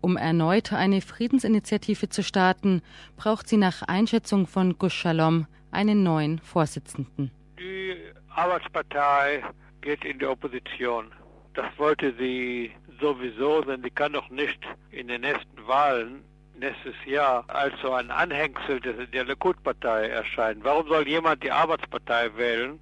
Um 0.00 0.16
erneut 0.16 0.72
eine 0.72 1.00
Friedensinitiative 1.00 2.08
zu 2.08 2.22
starten, 2.22 2.82
braucht 3.16 3.48
sie 3.48 3.56
nach 3.56 3.82
Einschätzung 3.82 4.46
von 4.46 4.78
Gush 4.78 4.94
Shalom 4.94 5.46
einen 5.70 6.02
neuen 6.02 6.38
Vorsitzenden. 6.38 7.30
Die 7.58 7.96
Arbeitspartei 8.28 9.42
geht 9.80 10.04
in 10.04 10.18
die 10.18 10.26
Opposition. 10.26 11.06
Das 11.54 11.66
wollte 11.78 12.12
sie 12.18 12.72
sowieso, 13.00 13.62
denn 13.62 13.82
sie 13.82 13.90
kann 13.90 14.12
doch 14.12 14.28
nicht 14.30 14.58
in 14.90 15.08
den 15.08 15.22
nächsten 15.22 15.66
Wahlen 15.66 16.22
nächstes 16.58 16.94
Jahr 17.04 17.44
als 17.48 17.74
so 17.80 17.92
ein 17.92 18.10
Anhängsel 18.10 18.80
der 18.80 19.24
Likud-Partei 19.24 20.08
erscheinen. 20.08 20.62
Warum 20.64 20.88
soll 20.88 21.06
jemand 21.06 21.42
die 21.42 21.50
Arbeitspartei 21.50 22.30
wählen, 22.36 22.80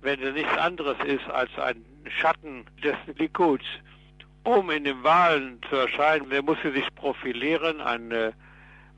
wenn 0.00 0.20
sie 0.20 0.32
nichts 0.32 0.56
anderes 0.58 0.96
ist 1.04 1.28
als 1.30 1.50
ein 1.58 1.84
Schatten 2.08 2.64
des 2.82 2.96
Likuds? 3.16 3.64
Um 4.44 4.70
in 4.70 4.84
den 4.84 5.02
Wahlen 5.02 5.58
zu 5.70 5.76
erscheinen, 5.76 6.28
muss 6.44 6.58
sie 6.62 6.72
sich 6.72 6.94
profilieren, 6.94 7.80
ein 7.80 8.10
äh, 8.10 8.32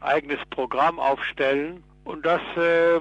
eigenes 0.01 0.41
Programm 0.51 0.99
aufstellen 0.99 1.85
und 2.05 2.27
das 2.27 2.41
äh, 2.57 3.01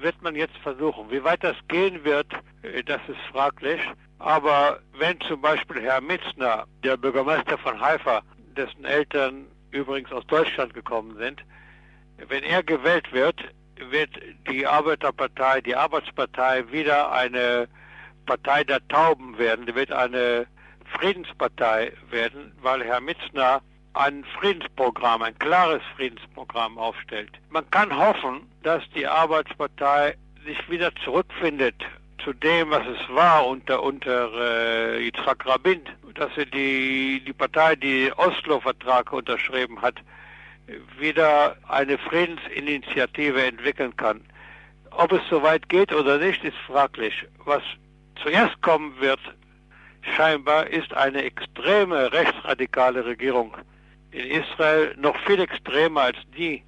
wird 0.00 0.20
man 0.22 0.34
jetzt 0.34 0.56
versuchen. 0.58 1.10
Wie 1.10 1.22
weit 1.22 1.44
das 1.44 1.56
gehen 1.68 2.02
wird, 2.04 2.26
äh, 2.62 2.82
das 2.82 3.00
ist 3.08 3.20
fraglich. 3.30 3.80
Aber 4.18 4.80
wenn 4.98 5.20
zum 5.20 5.42
Beispiel 5.42 5.82
Herr 5.82 6.00
Mitzner, 6.00 6.66
der 6.82 6.96
Bürgermeister 6.96 7.58
von 7.58 7.78
Haifa, 7.78 8.22
dessen 8.56 8.84
Eltern 8.84 9.46
übrigens 9.76 10.12
aus 10.12 10.26
Deutschland 10.26 10.74
gekommen 10.74 11.16
sind. 11.18 11.42
Wenn 12.28 12.42
er 12.42 12.62
gewählt 12.62 13.12
wird, 13.12 13.40
wird 13.90 14.10
die 14.50 14.66
Arbeiterpartei, 14.66 15.60
die 15.60 15.76
Arbeitspartei 15.76 16.70
wieder 16.72 17.12
eine 17.12 17.68
Partei 18.24 18.64
der 18.64 18.86
Tauben 18.88 19.38
werden. 19.38 19.66
Die 19.66 19.74
wird 19.74 19.92
eine 19.92 20.46
Friedenspartei 20.98 21.92
werden, 22.10 22.52
weil 22.62 22.82
Herr 22.84 23.00
Mitzner 23.00 23.60
ein 23.94 24.24
Friedensprogramm, 24.38 25.22
ein 25.22 25.38
klares 25.38 25.82
Friedensprogramm 25.96 26.78
aufstellt. 26.78 27.30
Man 27.50 27.68
kann 27.70 27.96
hoffen, 27.96 28.42
dass 28.62 28.82
die 28.94 29.06
Arbeitspartei 29.06 30.16
sich 30.44 30.70
wieder 30.70 30.94
zurückfindet 31.04 31.82
zu 32.26 32.32
dem, 32.32 32.70
was 32.70 32.84
es 32.88 33.14
war 33.14 33.46
unter, 33.46 33.80
unter 33.84 34.32
äh, 34.34 35.06
Yitzhak 35.06 35.46
Rabin, 35.46 35.80
dass 36.14 36.34
sie 36.34 36.44
die, 36.44 37.22
die 37.24 37.32
Partei, 37.32 37.76
die 37.76 38.10
Oslo-Vertrag 38.16 39.12
unterschrieben 39.12 39.80
hat, 39.80 39.94
wieder 40.98 41.56
eine 41.68 41.96
Friedensinitiative 41.98 43.44
entwickeln 43.44 43.96
kann. 43.96 44.22
Ob 44.90 45.12
es 45.12 45.20
soweit 45.30 45.68
geht 45.68 45.92
oder 45.92 46.18
nicht, 46.18 46.42
ist 46.42 46.56
fraglich. 46.66 47.14
Was 47.44 47.62
zuerst 48.20 48.60
kommen 48.60 48.92
wird, 48.98 49.20
scheinbar, 50.16 50.66
ist 50.66 50.92
eine 50.94 51.22
extreme 51.22 52.12
rechtsradikale 52.12 53.04
Regierung 53.04 53.56
in 54.10 54.26
Israel, 54.42 54.96
noch 54.98 55.16
viel 55.26 55.38
extremer 55.38 56.00
als 56.00 56.18
die, 56.36 56.64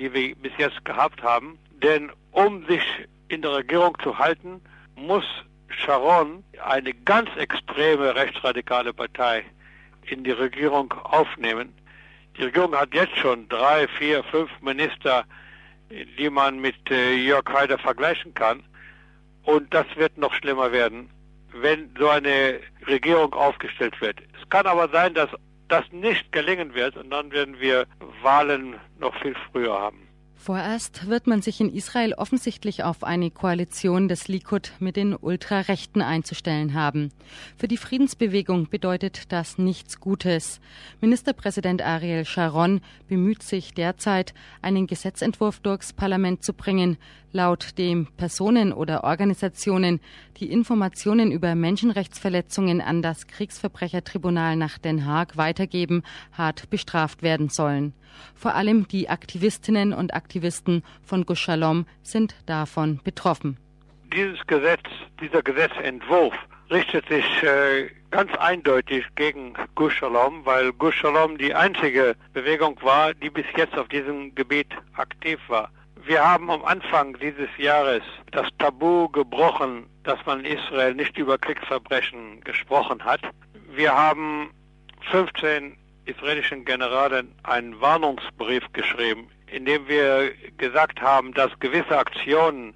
die 0.00 0.12
wir 0.12 0.34
bis 0.34 0.52
jetzt 0.58 0.84
gehabt 0.84 1.22
haben. 1.22 1.60
Denn 1.80 2.10
um 2.32 2.66
sich 2.66 2.82
in 3.28 3.42
der 3.42 3.52
Regierung 3.52 3.96
zu 4.02 4.18
halten, 4.18 4.60
muss 5.00 5.24
Sharon 5.68 6.44
eine 6.64 6.92
ganz 6.92 7.30
extreme 7.36 8.14
rechtsradikale 8.14 8.92
Partei 8.92 9.44
in 10.06 10.24
die 10.24 10.32
Regierung 10.32 10.92
aufnehmen. 10.92 11.72
Die 12.36 12.44
Regierung 12.44 12.74
hat 12.74 12.94
jetzt 12.94 13.16
schon 13.16 13.48
drei, 13.48 13.88
vier, 13.88 14.22
fünf 14.24 14.50
Minister, 14.60 15.24
die 16.18 16.30
man 16.30 16.60
mit 16.60 16.76
äh, 16.90 17.14
Jörg 17.14 17.44
Haider 17.52 17.78
vergleichen 17.78 18.34
kann. 18.34 18.62
Und 19.44 19.72
das 19.72 19.86
wird 19.96 20.16
noch 20.16 20.34
schlimmer 20.34 20.70
werden, 20.70 21.10
wenn 21.52 21.90
so 21.98 22.08
eine 22.08 22.60
Regierung 22.86 23.32
aufgestellt 23.32 24.00
wird. 24.00 24.18
Es 24.40 24.48
kann 24.48 24.66
aber 24.66 24.88
sein, 24.90 25.14
dass 25.14 25.30
das 25.68 25.84
nicht 25.92 26.30
gelingen 26.32 26.74
wird 26.74 26.96
und 26.96 27.10
dann 27.10 27.30
werden 27.32 27.58
wir 27.58 27.86
Wahlen 28.22 28.76
noch 28.98 29.14
viel 29.20 29.34
früher 29.50 29.72
haben. 29.72 30.09
Vorerst 30.42 31.06
wird 31.06 31.26
man 31.26 31.42
sich 31.42 31.60
in 31.60 31.68
Israel 31.68 32.14
offensichtlich 32.14 32.82
auf 32.82 33.04
eine 33.04 33.30
Koalition 33.30 34.08
des 34.08 34.26
Likud 34.26 34.72
mit 34.78 34.96
den 34.96 35.14
Ultrarechten 35.14 36.00
einzustellen 36.00 36.72
haben. 36.72 37.12
Für 37.58 37.68
die 37.68 37.76
Friedensbewegung 37.76 38.70
bedeutet 38.70 39.30
das 39.32 39.58
nichts 39.58 40.00
Gutes. 40.00 40.62
Ministerpräsident 41.02 41.82
Ariel 41.82 42.24
Sharon 42.24 42.80
bemüht 43.06 43.42
sich 43.42 43.74
derzeit, 43.74 44.32
einen 44.62 44.86
Gesetzentwurf 44.86 45.60
durchs 45.60 45.92
Parlament 45.92 46.42
zu 46.42 46.54
bringen, 46.54 46.96
laut 47.32 47.78
dem 47.78 48.06
Personen 48.16 48.72
oder 48.72 49.04
Organisationen, 49.04 50.00
die 50.38 50.50
Informationen 50.50 51.32
über 51.32 51.54
Menschenrechtsverletzungen 51.54 52.80
an 52.80 53.02
das 53.02 53.26
Kriegsverbrechertribunal 53.26 54.56
nach 54.56 54.78
Den 54.78 55.06
Haag 55.06 55.36
weitergeben, 55.36 56.02
hart 56.32 56.70
bestraft 56.70 57.22
werden 57.22 57.48
sollen. 57.48 57.92
Vor 58.34 58.54
allem 58.54 58.88
die 58.88 59.08
Aktivistinnen 59.08 59.92
und 59.92 60.14
Aktivisten 60.14 60.82
von 61.02 61.24
Gushalom 61.26 61.86
sind 62.02 62.34
davon 62.46 63.00
betroffen. 63.04 63.56
Dieses 64.12 64.44
Gesetz, 64.46 64.82
dieser 65.20 65.42
Gesetzentwurf 65.42 66.34
richtet 66.70 67.06
sich 67.08 67.24
äh, 67.42 67.88
ganz 68.10 68.34
eindeutig 68.36 69.04
gegen 69.14 69.54
Gushalom, 69.74 70.44
weil 70.44 70.72
Gushalom 70.72 71.38
die 71.38 71.54
einzige 71.54 72.16
Bewegung 72.32 72.76
war, 72.82 73.14
die 73.14 73.30
bis 73.30 73.46
jetzt 73.56 73.76
auf 73.76 73.88
diesem 73.88 74.34
Gebiet 74.34 74.68
aktiv 74.94 75.38
war. 75.48 75.70
Wir 76.06 76.26
haben 76.26 76.50
am 76.50 76.64
Anfang 76.64 77.16
dieses 77.20 77.48
Jahres 77.58 78.02
das 78.32 78.48
Tabu 78.58 79.08
gebrochen, 79.08 79.86
dass 80.04 80.24
man 80.24 80.44
in 80.44 80.56
Israel 80.56 80.94
nicht 80.94 81.18
über 81.18 81.36
Kriegsverbrechen 81.36 82.40
gesprochen 82.42 83.04
hat. 83.04 83.20
Wir 83.68 83.94
haben 83.94 84.50
15 85.10 85.76
israelischen 86.06 86.64
Generalen 86.64 87.34
einen 87.42 87.78
Warnungsbrief 87.80 88.64
geschrieben, 88.72 89.28
in 89.46 89.66
dem 89.66 89.86
wir 89.88 90.32
gesagt 90.56 91.00
haben, 91.02 91.34
dass 91.34 91.50
gewisse 91.60 91.98
Aktionen, 91.98 92.74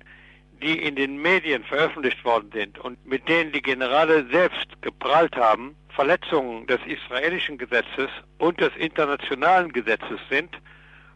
die 0.63 0.79
in 0.79 0.95
den 0.95 1.21
Medien 1.21 1.65
veröffentlicht 1.65 2.25
worden 2.25 2.51
sind 2.53 2.79
und 2.79 3.05
mit 3.07 3.27
denen 3.29 3.53
die 3.53 3.63
Generale 3.63 4.27
selbst 4.31 4.67
geprallt 4.83 5.35
haben, 5.37 5.75
Verletzungen 5.89 6.67
des 6.67 6.81
israelischen 6.87 7.57
Gesetzes 7.57 8.11
und 8.39 8.61
des 8.61 8.75
internationalen 8.77 9.73
Gesetzes 9.73 10.21
sind 10.29 10.51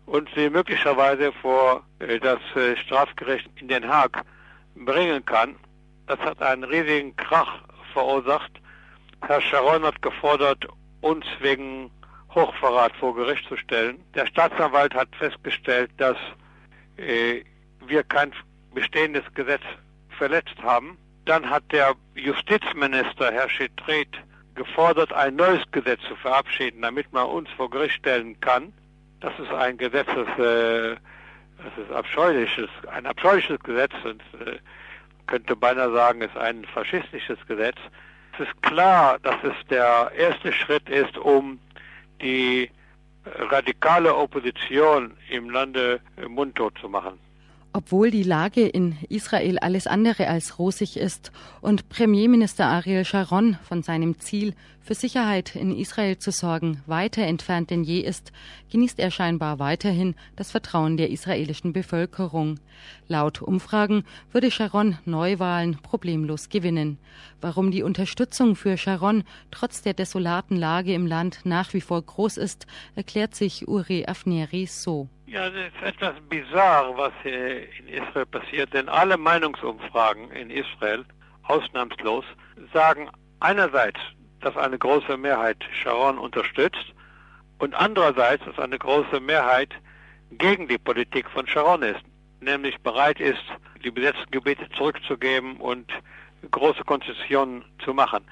und 0.09 0.29
sie 0.35 0.49
möglicherweise 0.49 1.33
vor 1.33 1.83
äh, 1.99 2.19
das 2.19 2.41
äh, 2.57 2.77
Strafgericht 2.77 3.49
in 3.57 3.69
Den 3.69 3.87
Haag 3.87 4.25
bringen 4.75 5.25
kann. 5.25 5.57
Das 6.07 6.19
hat 6.21 6.41
einen 6.41 6.65
riesigen 6.65 7.15
Krach 7.17 7.61
verursacht. 7.93 8.51
Herr 9.27 9.41
Sharon 9.41 9.83
hat 9.83 10.01
gefordert, 10.01 10.67
uns 11.03 11.27
wegen 11.41 11.91
Hochverrat 12.35 12.97
vor 12.97 13.15
Gericht 13.15 13.47
zu 13.49 13.57
stellen. 13.57 14.03
Der 14.15 14.27
Staatsanwalt 14.27 14.95
hat 14.95 15.09
festgestellt, 15.17 15.91
dass 15.99 16.17
äh, 16.97 17.43
wir 17.87 18.03
kein 18.05 18.33
bestehendes 18.75 19.25
Gesetz 19.35 19.63
verletzt 20.17 20.57
haben. 20.63 20.97
Dann 21.27 21.49
hat 21.49 21.65
der 21.71 21.95
Justizminister, 22.15 23.31
Herr 23.31 23.49
Chetret, 23.49 24.09
gefordert, 24.55 25.13
ein 25.13 25.37
neues 25.37 25.63
Gesetz 25.71 26.01
zu 26.09 26.17
verabschieden, 26.17 26.81
damit 26.81 27.13
man 27.13 27.27
uns 27.27 27.51
vor 27.57 27.69
Gericht 27.69 27.97
stellen 27.97 28.41
kann. 28.41 28.73
Das 29.21 29.33
ist 29.39 29.51
ein 29.51 29.77
Gesetz, 29.77 30.07
das, 30.07 30.39
äh, 30.39 30.97
das 31.59 31.85
ist 31.85 31.93
abscheuliches, 31.93 32.69
ein 32.93 33.07
abscheuliches 33.07 33.59
Gesetz 33.61 33.93
und 34.05 34.23
äh, 34.47 34.59
könnte 35.27 35.57
beinahe 35.57 35.93
sagen, 35.93 36.23
ist 36.23 36.37
ein 36.37 36.65
faschistisches 36.65 37.39
Gesetz. 37.47 37.77
Es 38.35 38.47
ist 38.47 38.63
klar, 38.63 39.19
dass 39.23 39.37
es 39.43 39.55
der 39.69 40.13
erste 40.17 40.53
Schritt 40.53 40.89
ist, 40.89 41.19
um 41.19 41.59
die 42.23 42.71
radikale 43.51 44.15
Opposition 44.15 45.17
im 45.29 45.51
Lande 45.51 46.01
mundtot 46.29 46.79
zu 46.79 46.89
machen. 46.89 47.19
Obwohl 47.79 48.11
die 48.11 48.25
Lage 48.25 48.67
in 48.67 48.97
Israel 49.09 49.61
alles 49.61 49.87
andere 49.87 50.27
als 50.27 50.59
rosig 50.59 50.97
ist 50.97 51.31
und 51.61 51.89
Premierminister 51.89 52.67
Ariel 52.67 53.05
Sharon 53.05 53.57
von 53.63 53.85
seinem 53.85 54.19
Ziel, 54.19 54.55
für 54.81 54.97
Sicherheit 54.97 55.55
in 55.55 55.71
Israel 55.71 56.19
zu 56.19 56.33
sorgen, 56.33 56.83
weiter 56.87 57.23
entfernt 57.23 57.71
denn 57.71 57.85
je 57.85 58.01
ist, 58.01 58.33
genießt 58.73 58.99
er 58.99 59.13
scheinbar 59.13 59.61
weiterhin 59.61 60.17
das 60.35 60.51
Vertrauen 60.51 60.97
der 60.97 61.11
israelischen 61.11 61.73
Bevölkerung. 61.73 62.59
Laut 63.07 63.43
Umfragen 63.43 64.03
würde 64.33 64.51
Sharon 64.51 64.99
Neuwahlen 65.05 65.79
problemlos 65.81 66.49
gewinnen. 66.49 66.99
Warum 67.41 67.71
die 67.71 67.85
Unterstützung 67.85 68.57
für 68.57 68.77
Sharon 68.77 69.23
trotz 69.53 69.83
der 69.83 69.95
desolaten 69.95 70.57
Lage 70.57 70.95
im 70.95 71.07
Land 71.07 71.43
nach 71.45 71.73
wie 71.75 71.81
vor 71.81 72.03
groß 72.03 72.39
ist, 72.39 72.67
erklärt 72.97 73.37
sich 73.37 73.69
Uri 73.69 74.05
Afneri 74.05 74.67
so. 74.67 75.09
Ja, 75.31 75.51
das 75.51 75.67
ist 75.67 75.83
etwas 75.83 76.15
bizarr, 76.31 76.97
was 76.97 77.13
in 77.23 77.89
Israel 77.89 78.25
passiert, 78.25 78.73
denn 78.73 78.89
alle 78.89 79.19
Meinungsumfragen 79.19 80.31
in 80.31 80.49
Israel, 80.49 81.05
ausnahmslos, 81.43 82.25
sagen 82.73 83.11
einerseits, 83.41 84.01
dass 84.41 84.57
eine 84.57 84.79
große 84.79 85.19
Mehrheit 85.19 85.63
Sharon 85.71 86.17
unterstützt 86.17 86.95
und 87.59 87.75
andererseits, 87.75 88.43
dass 88.47 88.59
eine 88.59 88.79
große 88.79 89.21
Mehrheit 89.21 89.69
gegen 90.31 90.67
die 90.67 90.79
Politik 90.79 91.29
von 91.29 91.47
Sharon 91.47 91.83
ist, 91.83 92.01
nämlich 92.41 92.79
bereit 92.81 93.21
ist, 93.21 93.45
die 93.85 93.91
besetzten 93.91 94.31
Gebiete 94.31 94.67
zurückzugeben 94.79 95.59
und 95.59 95.93
große 96.51 96.85
Konzessionen 96.85 97.67
zu 97.85 97.93
machen. 97.93 98.25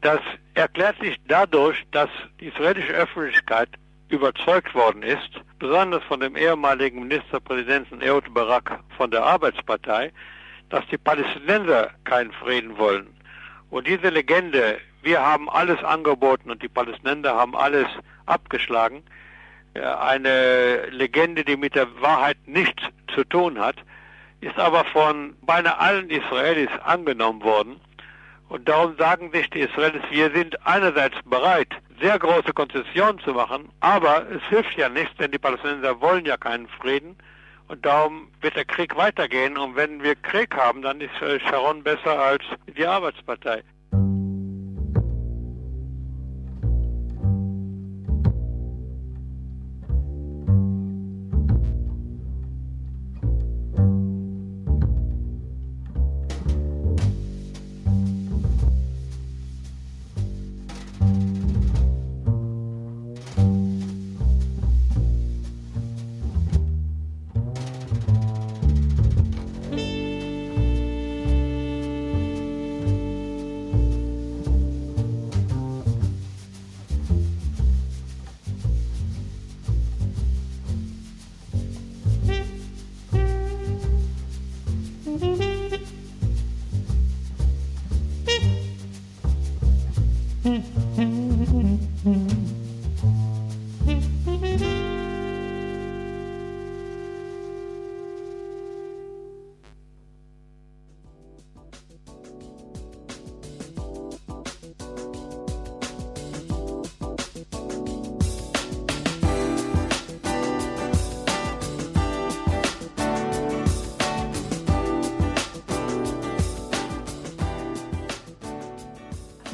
Das 0.00 0.20
erklärt 0.54 0.98
sich 1.00 1.16
dadurch, 1.28 1.86
dass 1.92 2.10
die 2.40 2.46
israelische 2.46 2.92
Öffentlichkeit 2.92 3.68
überzeugt 4.08 4.74
worden 4.74 5.04
ist, 5.04 5.30
besonders 5.58 6.02
von 6.04 6.20
dem 6.20 6.36
ehemaligen 6.36 7.00
Ministerpräsidenten 7.00 8.00
Ehud 8.00 8.32
Barak 8.32 8.78
von 8.96 9.10
der 9.10 9.24
Arbeitspartei, 9.24 10.12
dass 10.70 10.86
die 10.88 10.98
Palästinenser 10.98 11.90
keinen 12.04 12.32
Frieden 12.32 12.76
wollen. 12.78 13.08
Und 13.70 13.86
diese 13.86 14.08
Legende, 14.08 14.78
wir 15.02 15.20
haben 15.24 15.48
alles 15.50 15.82
angeboten 15.82 16.50
und 16.50 16.62
die 16.62 16.68
Palästinenser 16.68 17.34
haben 17.34 17.56
alles 17.56 17.86
abgeschlagen, 18.26 19.02
äh, 19.74 19.80
eine 19.82 20.86
Legende, 20.90 21.44
die 21.44 21.56
mit 21.56 21.74
der 21.74 21.88
Wahrheit 22.00 22.38
nichts 22.46 22.82
zu 23.14 23.24
tun 23.24 23.58
hat, 23.58 23.76
ist 24.40 24.58
aber 24.58 24.84
von 24.84 25.36
beinahe 25.42 25.78
allen 25.78 26.10
Israelis 26.10 26.70
angenommen 26.84 27.42
worden. 27.42 27.80
Und 28.48 28.68
darum 28.68 28.96
sagen 28.96 29.30
sich 29.32 29.50
die 29.50 29.60
Israelis, 29.60 30.02
wir 30.10 30.30
sind 30.30 30.66
einerseits 30.66 31.16
bereit, 31.24 31.68
sehr 32.00 32.18
große 32.18 32.52
Konzessionen 32.52 33.18
zu 33.20 33.32
machen, 33.32 33.68
aber 33.80 34.26
es 34.30 34.42
hilft 34.48 34.76
ja 34.76 34.88
nichts, 34.88 35.16
denn 35.16 35.30
die 35.30 35.38
Palästinenser 35.38 36.00
wollen 36.00 36.24
ja 36.24 36.36
keinen 36.36 36.68
Frieden. 36.68 37.16
Und 37.68 37.84
darum 37.84 38.28
wird 38.40 38.56
der 38.56 38.64
Krieg 38.64 38.96
weitergehen. 38.96 39.58
Und 39.58 39.76
wenn 39.76 40.02
wir 40.02 40.14
Krieg 40.14 40.56
haben, 40.56 40.80
dann 40.82 41.00
ist 41.00 41.20
äh, 41.20 41.38
Sharon 41.40 41.82
besser 41.82 42.18
als 42.18 42.42
die 42.76 42.86
Arbeitspartei. 42.86 43.62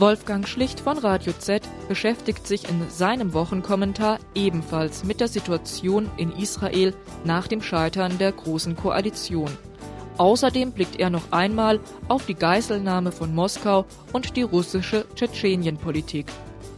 Wolfgang 0.04 0.46
Schlicht 0.46 0.80
von 0.80 0.98
Radio 0.98 1.32
Z 1.32 1.62
beschäftigt 1.88 2.46
sich 2.46 2.68
in 2.68 2.90
seinem 2.90 3.32
Wochenkommentar 3.32 4.18
ebenfalls 4.34 5.02
mit 5.02 5.18
der 5.18 5.28
Situation 5.28 6.10
in 6.18 6.30
Israel 6.32 6.94
nach 7.24 7.48
dem 7.48 7.62
Scheitern 7.62 8.18
der 8.18 8.32
Großen 8.32 8.76
Koalition. 8.76 9.50
Außerdem 10.18 10.72
blickt 10.72 11.00
er 11.00 11.08
noch 11.08 11.32
einmal 11.32 11.80
auf 12.06 12.26
die 12.26 12.34
Geiselnahme 12.34 13.12
von 13.12 13.34
Moskau 13.34 13.86
und 14.12 14.36
die 14.36 14.42
russische 14.42 15.06
Tschetschenienpolitik 15.14 16.26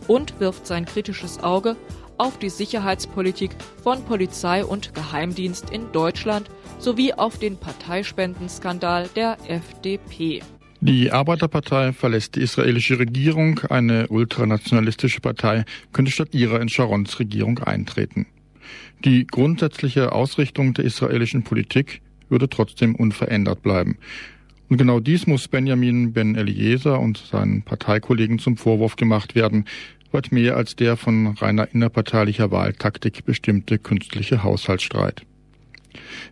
und 0.07 0.39
wirft 0.39 0.65
sein 0.65 0.85
kritisches 0.85 1.43
Auge 1.43 1.75
auf 2.19 2.39
die 2.39 2.49
Sicherheitspolitik 2.49 3.57
von 3.83 4.05
Polizei 4.05 4.65
und 4.65 4.95
Geheimdienst 4.95 5.71
in 5.71 5.91
Deutschland 5.91 6.49
sowie 6.79 7.13
auf 7.13 7.39
den 7.41 7.57
Parteispendenskandal 7.57 9.09
der 9.17 9.37
FDP. 9.49 10.45
Die 10.81 11.11
Arbeiterpartei 11.11 11.93
verlässt 11.93 12.37
die 12.37 12.43
israelische 12.43 12.99
Regierung. 12.99 13.61
Eine 13.71 14.09
ultranationalistische 14.09 15.21
Partei 15.21 15.65
könnte 15.93 16.13
statt 16.13 16.35
ihrer 16.35 16.61
in 16.61 16.69
Sharons 16.69 17.19
Regierung 17.19 17.59
eintreten. 17.61 18.27
Die 19.05 19.27
grundsätzliche 19.27 20.13
Ausrichtung 20.13 20.75
der 20.75 20.85
israelischen 20.85 21.43
Politik 21.43 22.03
würde 22.29 22.49
trotzdem 22.49 22.95
unverändert 22.95 23.63
bleiben. 23.63 23.99
Und 24.69 24.79
genau 24.79 25.01
dies 25.01 25.27
muss 25.27 25.49
Benjamin 25.49 26.13
Ben 26.13 26.35
Eliezer 26.35 26.99
und 26.99 27.19
seinen 27.19 27.63
Parteikollegen 27.63 28.39
zum 28.39 28.57
Vorwurf 28.57 28.97
gemacht 28.97 29.35
werden, 29.35 29.65
weit 30.11 30.33
mehr 30.33 30.57
als 30.57 30.77
der 30.77 30.97
von 30.97 31.29
reiner 31.29 31.69
innerparteilicher 31.73 32.51
Wahltaktik 32.51 33.25
bestimmte 33.25 33.79
künstliche 33.79 34.43
Haushaltsstreit. 34.43 35.23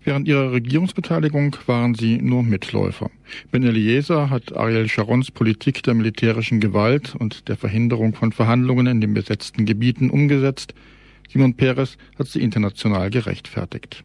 Während 0.05 0.29
ihrer 0.29 0.53
Regierungsbeteiligung 0.53 1.57
waren 1.67 1.95
sie 1.95 2.19
nur 2.19 2.43
Mitläufer. 2.43 3.11
Ben 3.51 3.63
Eliezer 3.63 4.31
hat 4.31 4.57
Ariel 4.57 4.89
Sharons 4.89 5.31
Politik 5.31 5.83
der 5.83 5.95
militärischen 5.95 6.61
Gewalt 6.61 7.15
und 7.15 7.49
der 7.49 7.57
Verhinderung 7.57 8.15
von 8.15 8.33
Verhandlungen 8.33 8.87
in 8.87 9.01
den 9.01 9.15
besetzten 9.15 9.67
Gebieten 9.67 10.11
umgesetzt. 10.11 10.75
Simon 11.29 11.55
Peres 11.55 11.97
hat 12.19 12.29
sie 12.29 12.43
international 12.43 13.11
gerechtfertigt. 13.11 14.05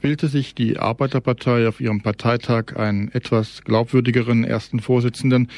Wählte 0.00 0.28
sich 0.28 0.54
die 0.54 0.78
Arbeiterpartei 0.78 1.68
auf 1.68 1.80
ihrem 1.80 2.00
Parteitag 2.00 2.76
einen 2.76 3.10
etwas 3.12 3.62
glaubwürdigeren 3.62 4.44
ersten 4.44 4.80
Vorsitzenden, 4.80 5.48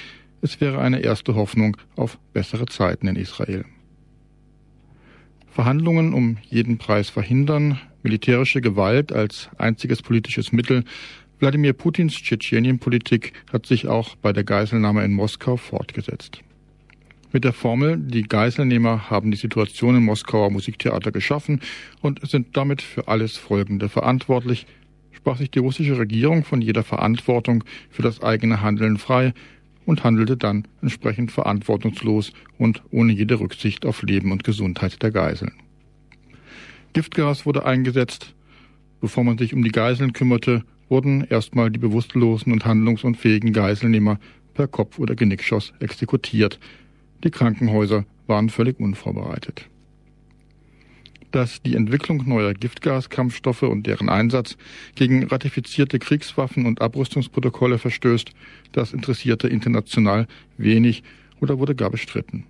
es 0.42 0.60
wäre 0.60 0.78
eine 0.78 1.00
erste 1.00 1.34
Hoffnung 1.34 1.78
auf 1.96 2.18
bessere 2.34 2.66
Zeiten 2.66 3.08
in 3.08 3.16
Israel. 3.16 3.64
Verhandlungen 5.54 6.14
um 6.14 6.36
jeden 6.50 6.78
Preis 6.78 7.10
verhindern, 7.10 7.78
militärische 8.02 8.60
Gewalt 8.60 9.12
als 9.12 9.48
einziges 9.56 10.02
politisches 10.02 10.50
Mittel. 10.50 10.82
Wladimir 11.38 11.74
Putins 11.74 12.14
Tschetschenienpolitik 12.14 13.32
hat 13.52 13.64
sich 13.64 13.86
auch 13.86 14.16
bei 14.16 14.32
der 14.32 14.42
Geiselnahme 14.42 15.04
in 15.04 15.12
Moskau 15.12 15.56
fortgesetzt. 15.56 16.40
Mit 17.32 17.44
der 17.44 17.52
Formel, 17.52 17.98
die 17.98 18.24
Geiselnehmer 18.24 19.10
haben 19.10 19.30
die 19.30 19.36
Situation 19.36 19.94
im 19.94 20.06
Moskauer 20.06 20.50
Musiktheater 20.50 21.12
geschaffen 21.12 21.60
und 22.00 22.28
sind 22.28 22.56
damit 22.56 22.82
für 22.82 23.06
alles 23.06 23.36
Folgende 23.36 23.88
verantwortlich, 23.88 24.66
sprach 25.12 25.38
sich 25.38 25.52
die 25.52 25.60
russische 25.60 25.96
Regierung 25.96 26.42
von 26.42 26.62
jeder 26.62 26.82
Verantwortung 26.82 27.62
für 27.90 28.02
das 28.02 28.24
eigene 28.24 28.60
Handeln 28.60 28.98
frei 28.98 29.32
und 29.86 30.04
handelte 30.04 30.36
dann 30.36 30.66
entsprechend 30.82 31.32
verantwortungslos 31.32 32.32
und 32.58 32.82
ohne 32.90 33.12
jede 33.12 33.40
Rücksicht 33.40 33.86
auf 33.86 34.02
Leben 34.02 34.32
und 34.32 34.44
Gesundheit 34.44 35.02
der 35.02 35.10
Geiseln. 35.10 35.52
Giftgas 36.92 37.44
wurde 37.44 37.66
eingesetzt. 37.66 38.34
Bevor 39.00 39.24
man 39.24 39.36
sich 39.36 39.52
um 39.52 39.62
die 39.62 39.72
Geiseln 39.72 40.12
kümmerte, 40.12 40.64
wurden 40.88 41.24
erstmal 41.28 41.70
die 41.70 41.78
bewusstlosen 41.78 42.52
und 42.52 42.64
handlungsunfähigen 42.64 43.52
Geiselnehmer 43.52 44.18
per 44.54 44.68
Kopf- 44.68 44.98
oder 44.98 45.14
Genickschoss 45.14 45.72
exekutiert. 45.80 46.58
Die 47.24 47.30
Krankenhäuser 47.30 48.04
waren 48.26 48.48
völlig 48.48 48.78
unvorbereitet. 48.80 49.68
Dass 51.34 51.60
die 51.62 51.74
Entwicklung 51.74 52.28
neuer 52.28 52.54
Giftgaskampfstoffe 52.54 53.64
und 53.64 53.88
deren 53.88 54.08
Einsatz 54.08 54.56
gegen 54.94 55.24
ratifizierte 55.24 55.98
Kriegswaffen 55.98 56.64
und 56.64 56.80
Abrüstungsprotokolle 56.80 57.78
verstößt, 57.78 58.30
das 58.70 58.92
interessierte 58.92 59.48
international 59.48 60.28
wenig 60.58 61.02
oder 61.40 61.58
wurde 61.58 61.74
gar 61.74 61.90
bestritten. 61.90 62.44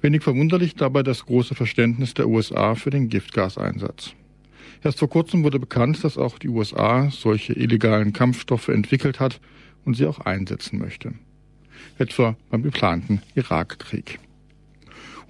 Wenig 0.00 0.22
verwunderlich 0.22 0.76
dabei 0.76 1.02
das 1.02 1.26
große 1.26 1.54
Verständnis 1.54 2.14
der 2.14 2.30
USA 2.30 2.74
für 2.74 2.88
den 2.88 3.10
Giftgaseinsatz. 3.10 4.14
Erst 4.82 5.00
vor 5.00 5.10
kurzem 5.10 5.44
wurde 5.44 5.58
bekannt, 5.58 6.02
dass 6.04 6.16
auch 6.16 6.38
die 6.38 6.48
USA 6.48 7.10
solche 7.10 7.52
illegalen 7.52 8.14
Kampfstoffe 8.14 8.68
entwickelt 8.68 9.20
hat 9.20 9.42
und 9.84 9.92
sie 9.92 10.06
auch 10.06 10.20
einsetzen 10.20 10.78
möchte. 10.78 11.12
Etwa 11.98 12.34
beim 12.48 12.62
geplanten 12.62 13.20
Irakkrieg. 13.34 14.20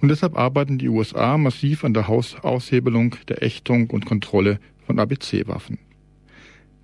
Und 0.01 0.09
deshalb 0.09 0.37
arbeiten 0.37 0.77
die 0.77 0.89
USA 0.89 1.37
massiv 1.37 1.83
an 1.83 1.93
der 1.93 2.09
Aushebelung 2.09 3.15
der 3.27 3.43
Ächtung 3.43 3.89
und 3.89 4.05
Kontrolle 4.05 4.59
von 4.85 4.99
ABC-Waffen. 4.99 5.77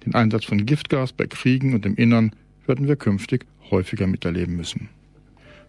Den 0.05 0.15
Einsatz 0.15 0.45
von 0.45 0.65
Giftgas 0.65 1.13
bei 1.13 1.25
Kriegen 1.25 1.73
und 1.73 1.85
im 1.85 1.95
Innern 1.95 2.35
werden 2.67 2.87
wir 2.87 2.95
künftig 2.95 3.45
häufiger 3.71 4.07
miterleben 4.07 4.55
müssen. 4.55 4.89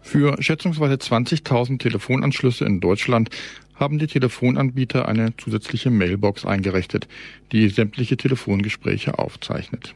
Für 0.01 0.41
schätzungsweise 0.41 0.95
20.000 0.95 1.79
Telefonanschlüsse 1.79 2.65
in 2.65 2.79
Deutschland 2.79 3.29
haben 3.75 3.99
die 3.99 4.07
Telefonanbieter 4.07 5.07
eine 5.07 5.35
zusätzliche 5.37 5.89
Mailbox 5.89 6.45
eingerichtet, 6.45 7.07
die 7.51 7.69
sämtliche 7.69 8.17
Telefongespräche 8.17 9.19
aufzeichnet. 9.19 9.95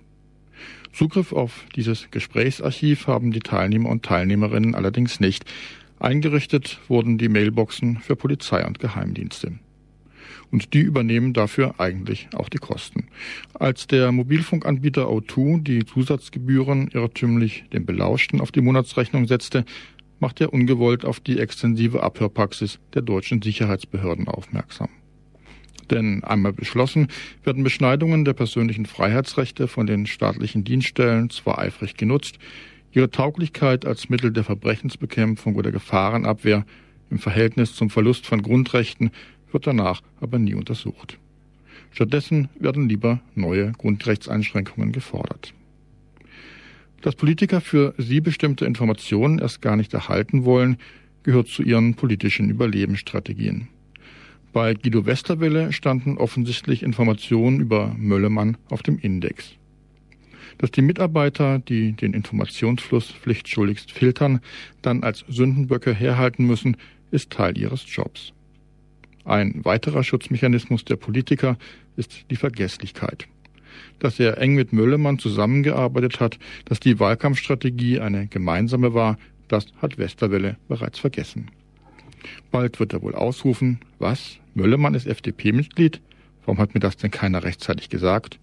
Zugriff 0.93 1.31
auf 1.31 1.65
dieses 1.75 2.11
Gesprächsarchiv 2.11 3.07
haben 3.07 3.31
die 3.31 3.39
Teilnehmer 3.39 3.89
und 3.89 4.03
Teilnehmerinnen 4.03 4.75
allerdings 4.75 5.19
nicht. 5.19 5.45
Eingerichtet 6.01 6.79
wurden 6.87 7.19
die 7.19 7.29
Mailboxen 7.29 7.97
für 7.99 8.15
Polizei 8.15 8.65
und 8.65 8.79
Geheimdienste. 8.79 9.59
Und 10.49 10.73
die 10.73 10.79
übernehmen 10.79 11.31
dafür 11.31 11.79
eigentlich 11.79 12.27
auch 12.33 12.49
die 12.49 12.57
Kosten. 12.57 13.05
Als 13.53 13.85
der 13.85 14.11
Mobilfunkanbieter 14.11 15.05
O2 15.05 15.61
die 15.61 15.85
Zusatzgebühren 15.85 16.89
irrtümlich 16.91 17.65
den 17.71 17.85
Belauschten 17.85 18.41
auf 18.41 18.51
die 18.51 18.61
Monatsrechnung 18.61 19.27
setzte, 19.27 19.63
macht 20.19 20.41
er 20.41 20.51
ungewollt 20.51 21.05
auf 21.05 21.19
die 21.19 21.39
extensive 21.39 22.01
Abhörpraxis 22.01 22.79
der 22.95 23.03
deutschen 23.03 23.43
Sicherheitsbehörden 23.43 24.27
aufmerksam. 24.27 24.89
Denn 25.91 26.23
einmal 26.23 26.53
beschlossen, 26.53 27.09
werden 27.43 27.63
Beschneidungen 27.63 28.25
der 28.25 28.33
persönlichen 28.33 28.87
Freiheitsrechte 28.87 29.67
von 29.67 29.85
den 29.85 30.07
staatlichen 30.07 30.63
Dienststellen 30.63 31.29
zwar 31.29 31.59
eifrig 31.59 31.95
genutzt, 31.95 32.39
ihre 32.93 33.09
Tauglichkeit 33.09 33.85
als 33.85 34.09
Mittel 34.09 34.31
der 34.31 34.43
Verbrechensbekämpfung 34.43 35.55
oder 35.55 35.71
Gefahrenabwehr 35.71 36.65
im 37.09 37.19
Verhältnis 37.19 37.75
zum 37.75 37.89
Verlust 37.89 38.25
von 38.25 38.41
Grundrechten 38.41 39.11
wird 39.51 39.67
danach 39.67 40.01
aber 40.19 40.39
nie 40.39 40.53
untersucht. 40.53 41.17
Stattdessen 41.91 42.49
werden 42.57 42.87
lieber 42.87 43.19
neue 43.35 43.73
Grundrechtseinschränkungen 43.73 44.91
gefordert. 44.91 45.53
Dass 47.01 47.15
Politiker 47.15 47.61
für 47.61 47.93
sie 47.97 48.21
bestimmte 48.21 48.65
Informationen 48.65 49.39
erst 49.39 49.61
gar 49.61 49.75
nicht 49.75 49.93
erhalten 49.93 50.45
wollen, 50.45 50.77
gehört 51.23 51.47
zu 51.47 51.63
ihren 51.63 51.95
politischen 51.95 52.49
Überlebensstrategien. 52.49 53.67
Bei 54.53 54.73
Guido 54.73 55.05
Westerwelle 55.05 55.71
standen 55.71 56.17
offensichtlich 56.17 56.83
Informationen 56.83 57.59
über 57.59 57.95
Möllemann 57.97 58.57
auf 58.69 58.83
dem 58.83 58.99
Index. 58.99 59.55
Dass 60.57 60.71
die 60.71 60.81
Mitarbeiter, 60.81 61.59
die 61.59 61.93
den 61.93 62.13
Informationsfluss 62.13 63.11
pflichtschuldigst 63.11 63.91
filtern, 63.91 64.41
dann 64.81 65.03
als 65.03 65.25
Sündenböcke 65.27 65.93
herhalten 65.93 66.45
müssen, 66.45 66.77
ist 67.11 67.31
Teil 67.31 67.57
ihres 67.57 67.83
Jobs. 67.87 68.33
Ein 69.25 69.63
weiterer 69.63 70.03
Schutzmechanismus 70.03 70.85
der 70.85 70.95
Politiker 70.95 71.57
ist 71.95 72.25
die 72.29 72.35
Vergesslichkeit 72.35 73.27
dass 73.99 74.19
er 74.19 74.37
eng 74.39 74.55
mit 74.55 74.73
Möllemann 74.73 75.19
zusammengearbeitet 75.19 76.19
hat, 76.19 76.39
dass 76.65 76.79
die 76.79 76.99
Wahlkampfstrategie 76.99 77.99
eine 77.99 78.27
gemeinsame 78.27 78.93
war, 78.93 79.17
das 79.47 79.67
hat 79.81 79.97
Westerwelle 79.97 80.57
bereits 80.67 80.99
vergessen. 80.99 81.51
Bald 82.51 82.79
wird 82.79 82.93
er 82.93 83.01
wohl 83.01 83.15
ausrufen, 83.15 83.79
was? 83.99 84.37
Möllemann 84.53 84.95
ist 84.95 85.07
FDP-Mitglied? 85.07 86.01
Warum 86.45 86.59
hat 86.59 86.73
mir 86.73 86.79
das 86.79 86.97
denn 86.97 87.11
keiner 87.11 87.43
rechtzeitig 87.43 87.89
gesagt? 87.89 88.39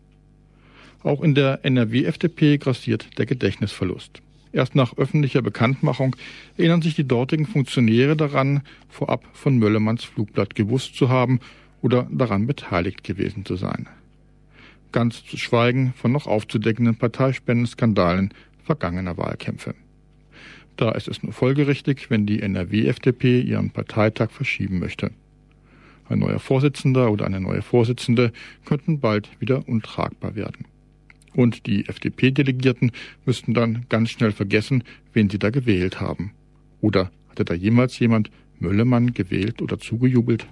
Auch 1.03 1.23
in 1.23 1.35
der 1.35 1.65
NRW-FDP 1.65 2.59
grassiert 2.59 3.19
der 3.19 3.27
Gedächtnisverlust. 3.27 4.21
Erst 4.53 4.75
nach 4.75 4.97
öffentlicher 4.97 5.43
Bekanntmachung 5.43 6.17
erinnern 6.57 6.83
sich 6.83 6.95
die 6.95 7.07
dortigen 7.07 7.47
Funktionäre 7.47 8.17
daran, 8.17 8.63
vorab 8.89 9.25
von 9.33 9.59
Möllemanns 9.59 10.05
Flugblatt 10.05 10.55
gewusst 10.55 10.97
zu 10.97 11.09
haben 11.09 11.41
oder 11.83 12.09
daran 12.11 12.47
beteiligt 12.47 13.05
gewesen 13.05 13.45
zu 13.45 13.57
sein 13.57 13.89
ganz 14.93 15.25
zu 15.25 15.37
schweigen 15.37 15.93
von 15.97 16.13
noch 16.13 16.27
aufzudeckenden 16.27 16.97
Parteispendenskandalen 16.97 18.33
vergangener 18.65 19.17
Wahlkämpfe. 19.17 19.75
Da 20.77 20.93
ist 20.93 21.09
es 21.09 21.23
nur 21.23 21.33
folgerichtig, 21.33 22.11
wenn 22.11 22.27
die 22.27 22.41
NRW-FDP 22.41 23.41
ihren 23.41 23.71
Parteitag 23.71 24.31
verschieben 24.31 24.79
möchte. 24.79 25.11
Ein 26.09 26.21
neuer 26.21 26.39
Vorsitzender 26.39 27.11
oder 27.11 27.27
eine 27.27 27.41
neue 27.41 27.63
Vorsitzende 27.63 28.33
könnten 28.65 29.01
bald 29.01 29.29
wieder 29.41 29.69
untragbar 29.69 30.37
werden. 30.37 30.65
Und 31.35 31.67
die 31.67 31.89
FDP-Delegierten 31.89 32.93
müssten 33.25 33.55
dann 33.55 33.87
ganz 33.89 34.11
schnell 34.11 34.33
vergessen, 34.33 34.85
wen 35.13 35.31
sie 35.31 35.39
da 35.39 35.51
gewählt 35.51 36.01
haben. 36.01 36.33
Oder 36.81 37.11
hatte 37.29 37.45
da 37.45 37.55
jemals 37.55 37.99
jemand 37.99 38.31
Möllemann 38.59 39.13
gewählt 39.13 39.63
oder 39.63 39.79
zugejubelt? 39.79 40.47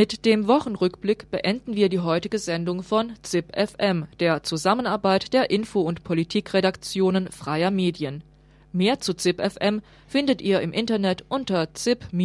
Mit 0.00 0.24
dem 0.24 0.48
Wochenrückblick 0.48 1.30
beenden 1.30 1.76
wir 1.76 1.90
die 1.90 2.00
heutige 2.00 2.38
Sendung 2.38 2.82
von 2.82 3.12
ZIP 3.20 3.54
FM, 3.54 4.06
der 4.18 4.42
Zusammenarbeit 4.42 5.34
der 5.34 5.50
Info- 5.50 5.82
und 5.82 6.04
Politikredaktionen 6.04 7.30
freier 7.30 7.70
Medien. 7.70 8.24
Mehr 8.72 9.00
zu 9.00 9.12
ZIP 9.12 9.42
FM 9.42 9.82
findet 10.06 10.40
ihr 10.40 10.62
im 10.62 10.72
Internet 10.72 11.26
unter 11.28 11.74
zip-fm.de. 11.74 12.16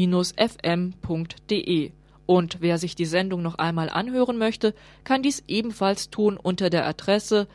Und 2.26 2.58
wer 2.62 2.78
sich 2.78 2.96
die 2.96 3.04
Sendung 3.04 3.42
noch 3.42 3.56
einmal 3.56 3.90
anhören 3.90 4.38
möchte, 4.38 4.74
kann 5.04 5.22
dies 5.22 5.44
ebenfalls 5.50 6.10
tun 6.10 6.40
unter 6.42 6.70
der 6.70 6.88
Adresse 6.88 7.46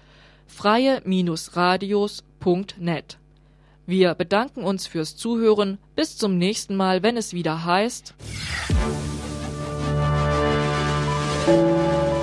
freie-radios.net. 0.47 3.19
Wir 3.87 4.15
bedanken 4.15 4.65
uns 4.65 4.87
fürs 4.87 5.17
Zuhören. 5.17 5.79
Bis 5.97 6.19
zum 6.19 6.37
nächsten 6.37 6.77
Mal, 6.77 7.03
wenn 7.03 7.17
es 7.17 7.33
wieder 7.33 7.65
heißt. 7.65 8.15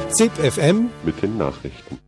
ZIP 0.09 0.31
FM 0.51 0.89
mit 1.03 1.21
den 1.21 1.37
Nachrichten. 1.37 1.99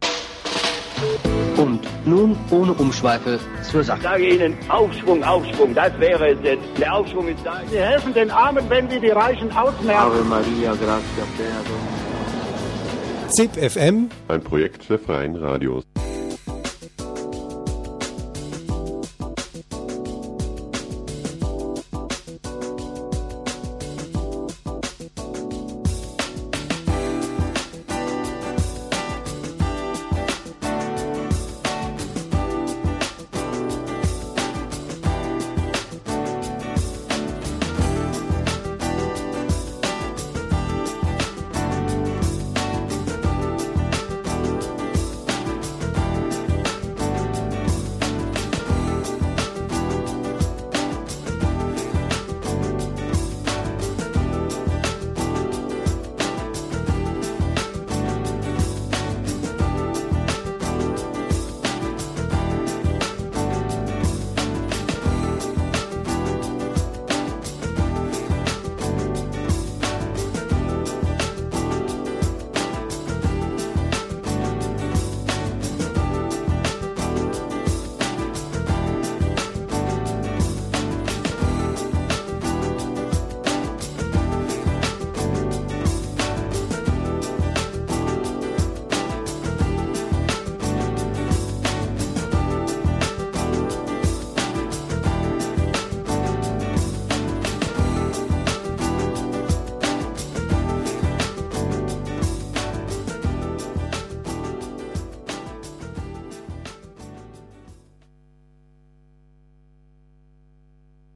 Und 1.58 1.82
nun 2.06 2.38
ohne 2.52 2.74
Umschweife 2.74 3.40
zur 3.70 3.82
Ich 3.82 3.88
Sache. 3.88 4.02
sage 4.02 4.28
Ihnen, 4.30 4.58
Aufschwung, 4.70 5.24
Aufschwung, 5.24 5.76
das 5.76 5.92
wäre 6.00 6.30
es 6.30 6.40
jetzt. 6.44 6.64
Der 6.80 6.94
Aufschwung 6.96 7.28
ist 7.28 7.40
da. 7.44 7.62
Sie 7.70 7.78
helfen 7.78 8.14
den 8.14 8.32
Armen, 8.32 8.64
wenn 8.70 8.90
Sie 8.90 9.00
die 9.00 9.10
Reichen 9.10 9.52
ausmerzen. 9.52 9.90
Ave 9.90 10.24
Maria, 10.24 10.72
gratia 10.74 11.26
plena 11.36 11.62
Dominus. 11.68 13.36
ZIP 13.36 13.72
FM 13.72 14.10
Ein 14.28 14.42
Projekt 14.42 14.90
der 14.90 15.00
Freien 15.00 15.36
Radios. 15.36 15.84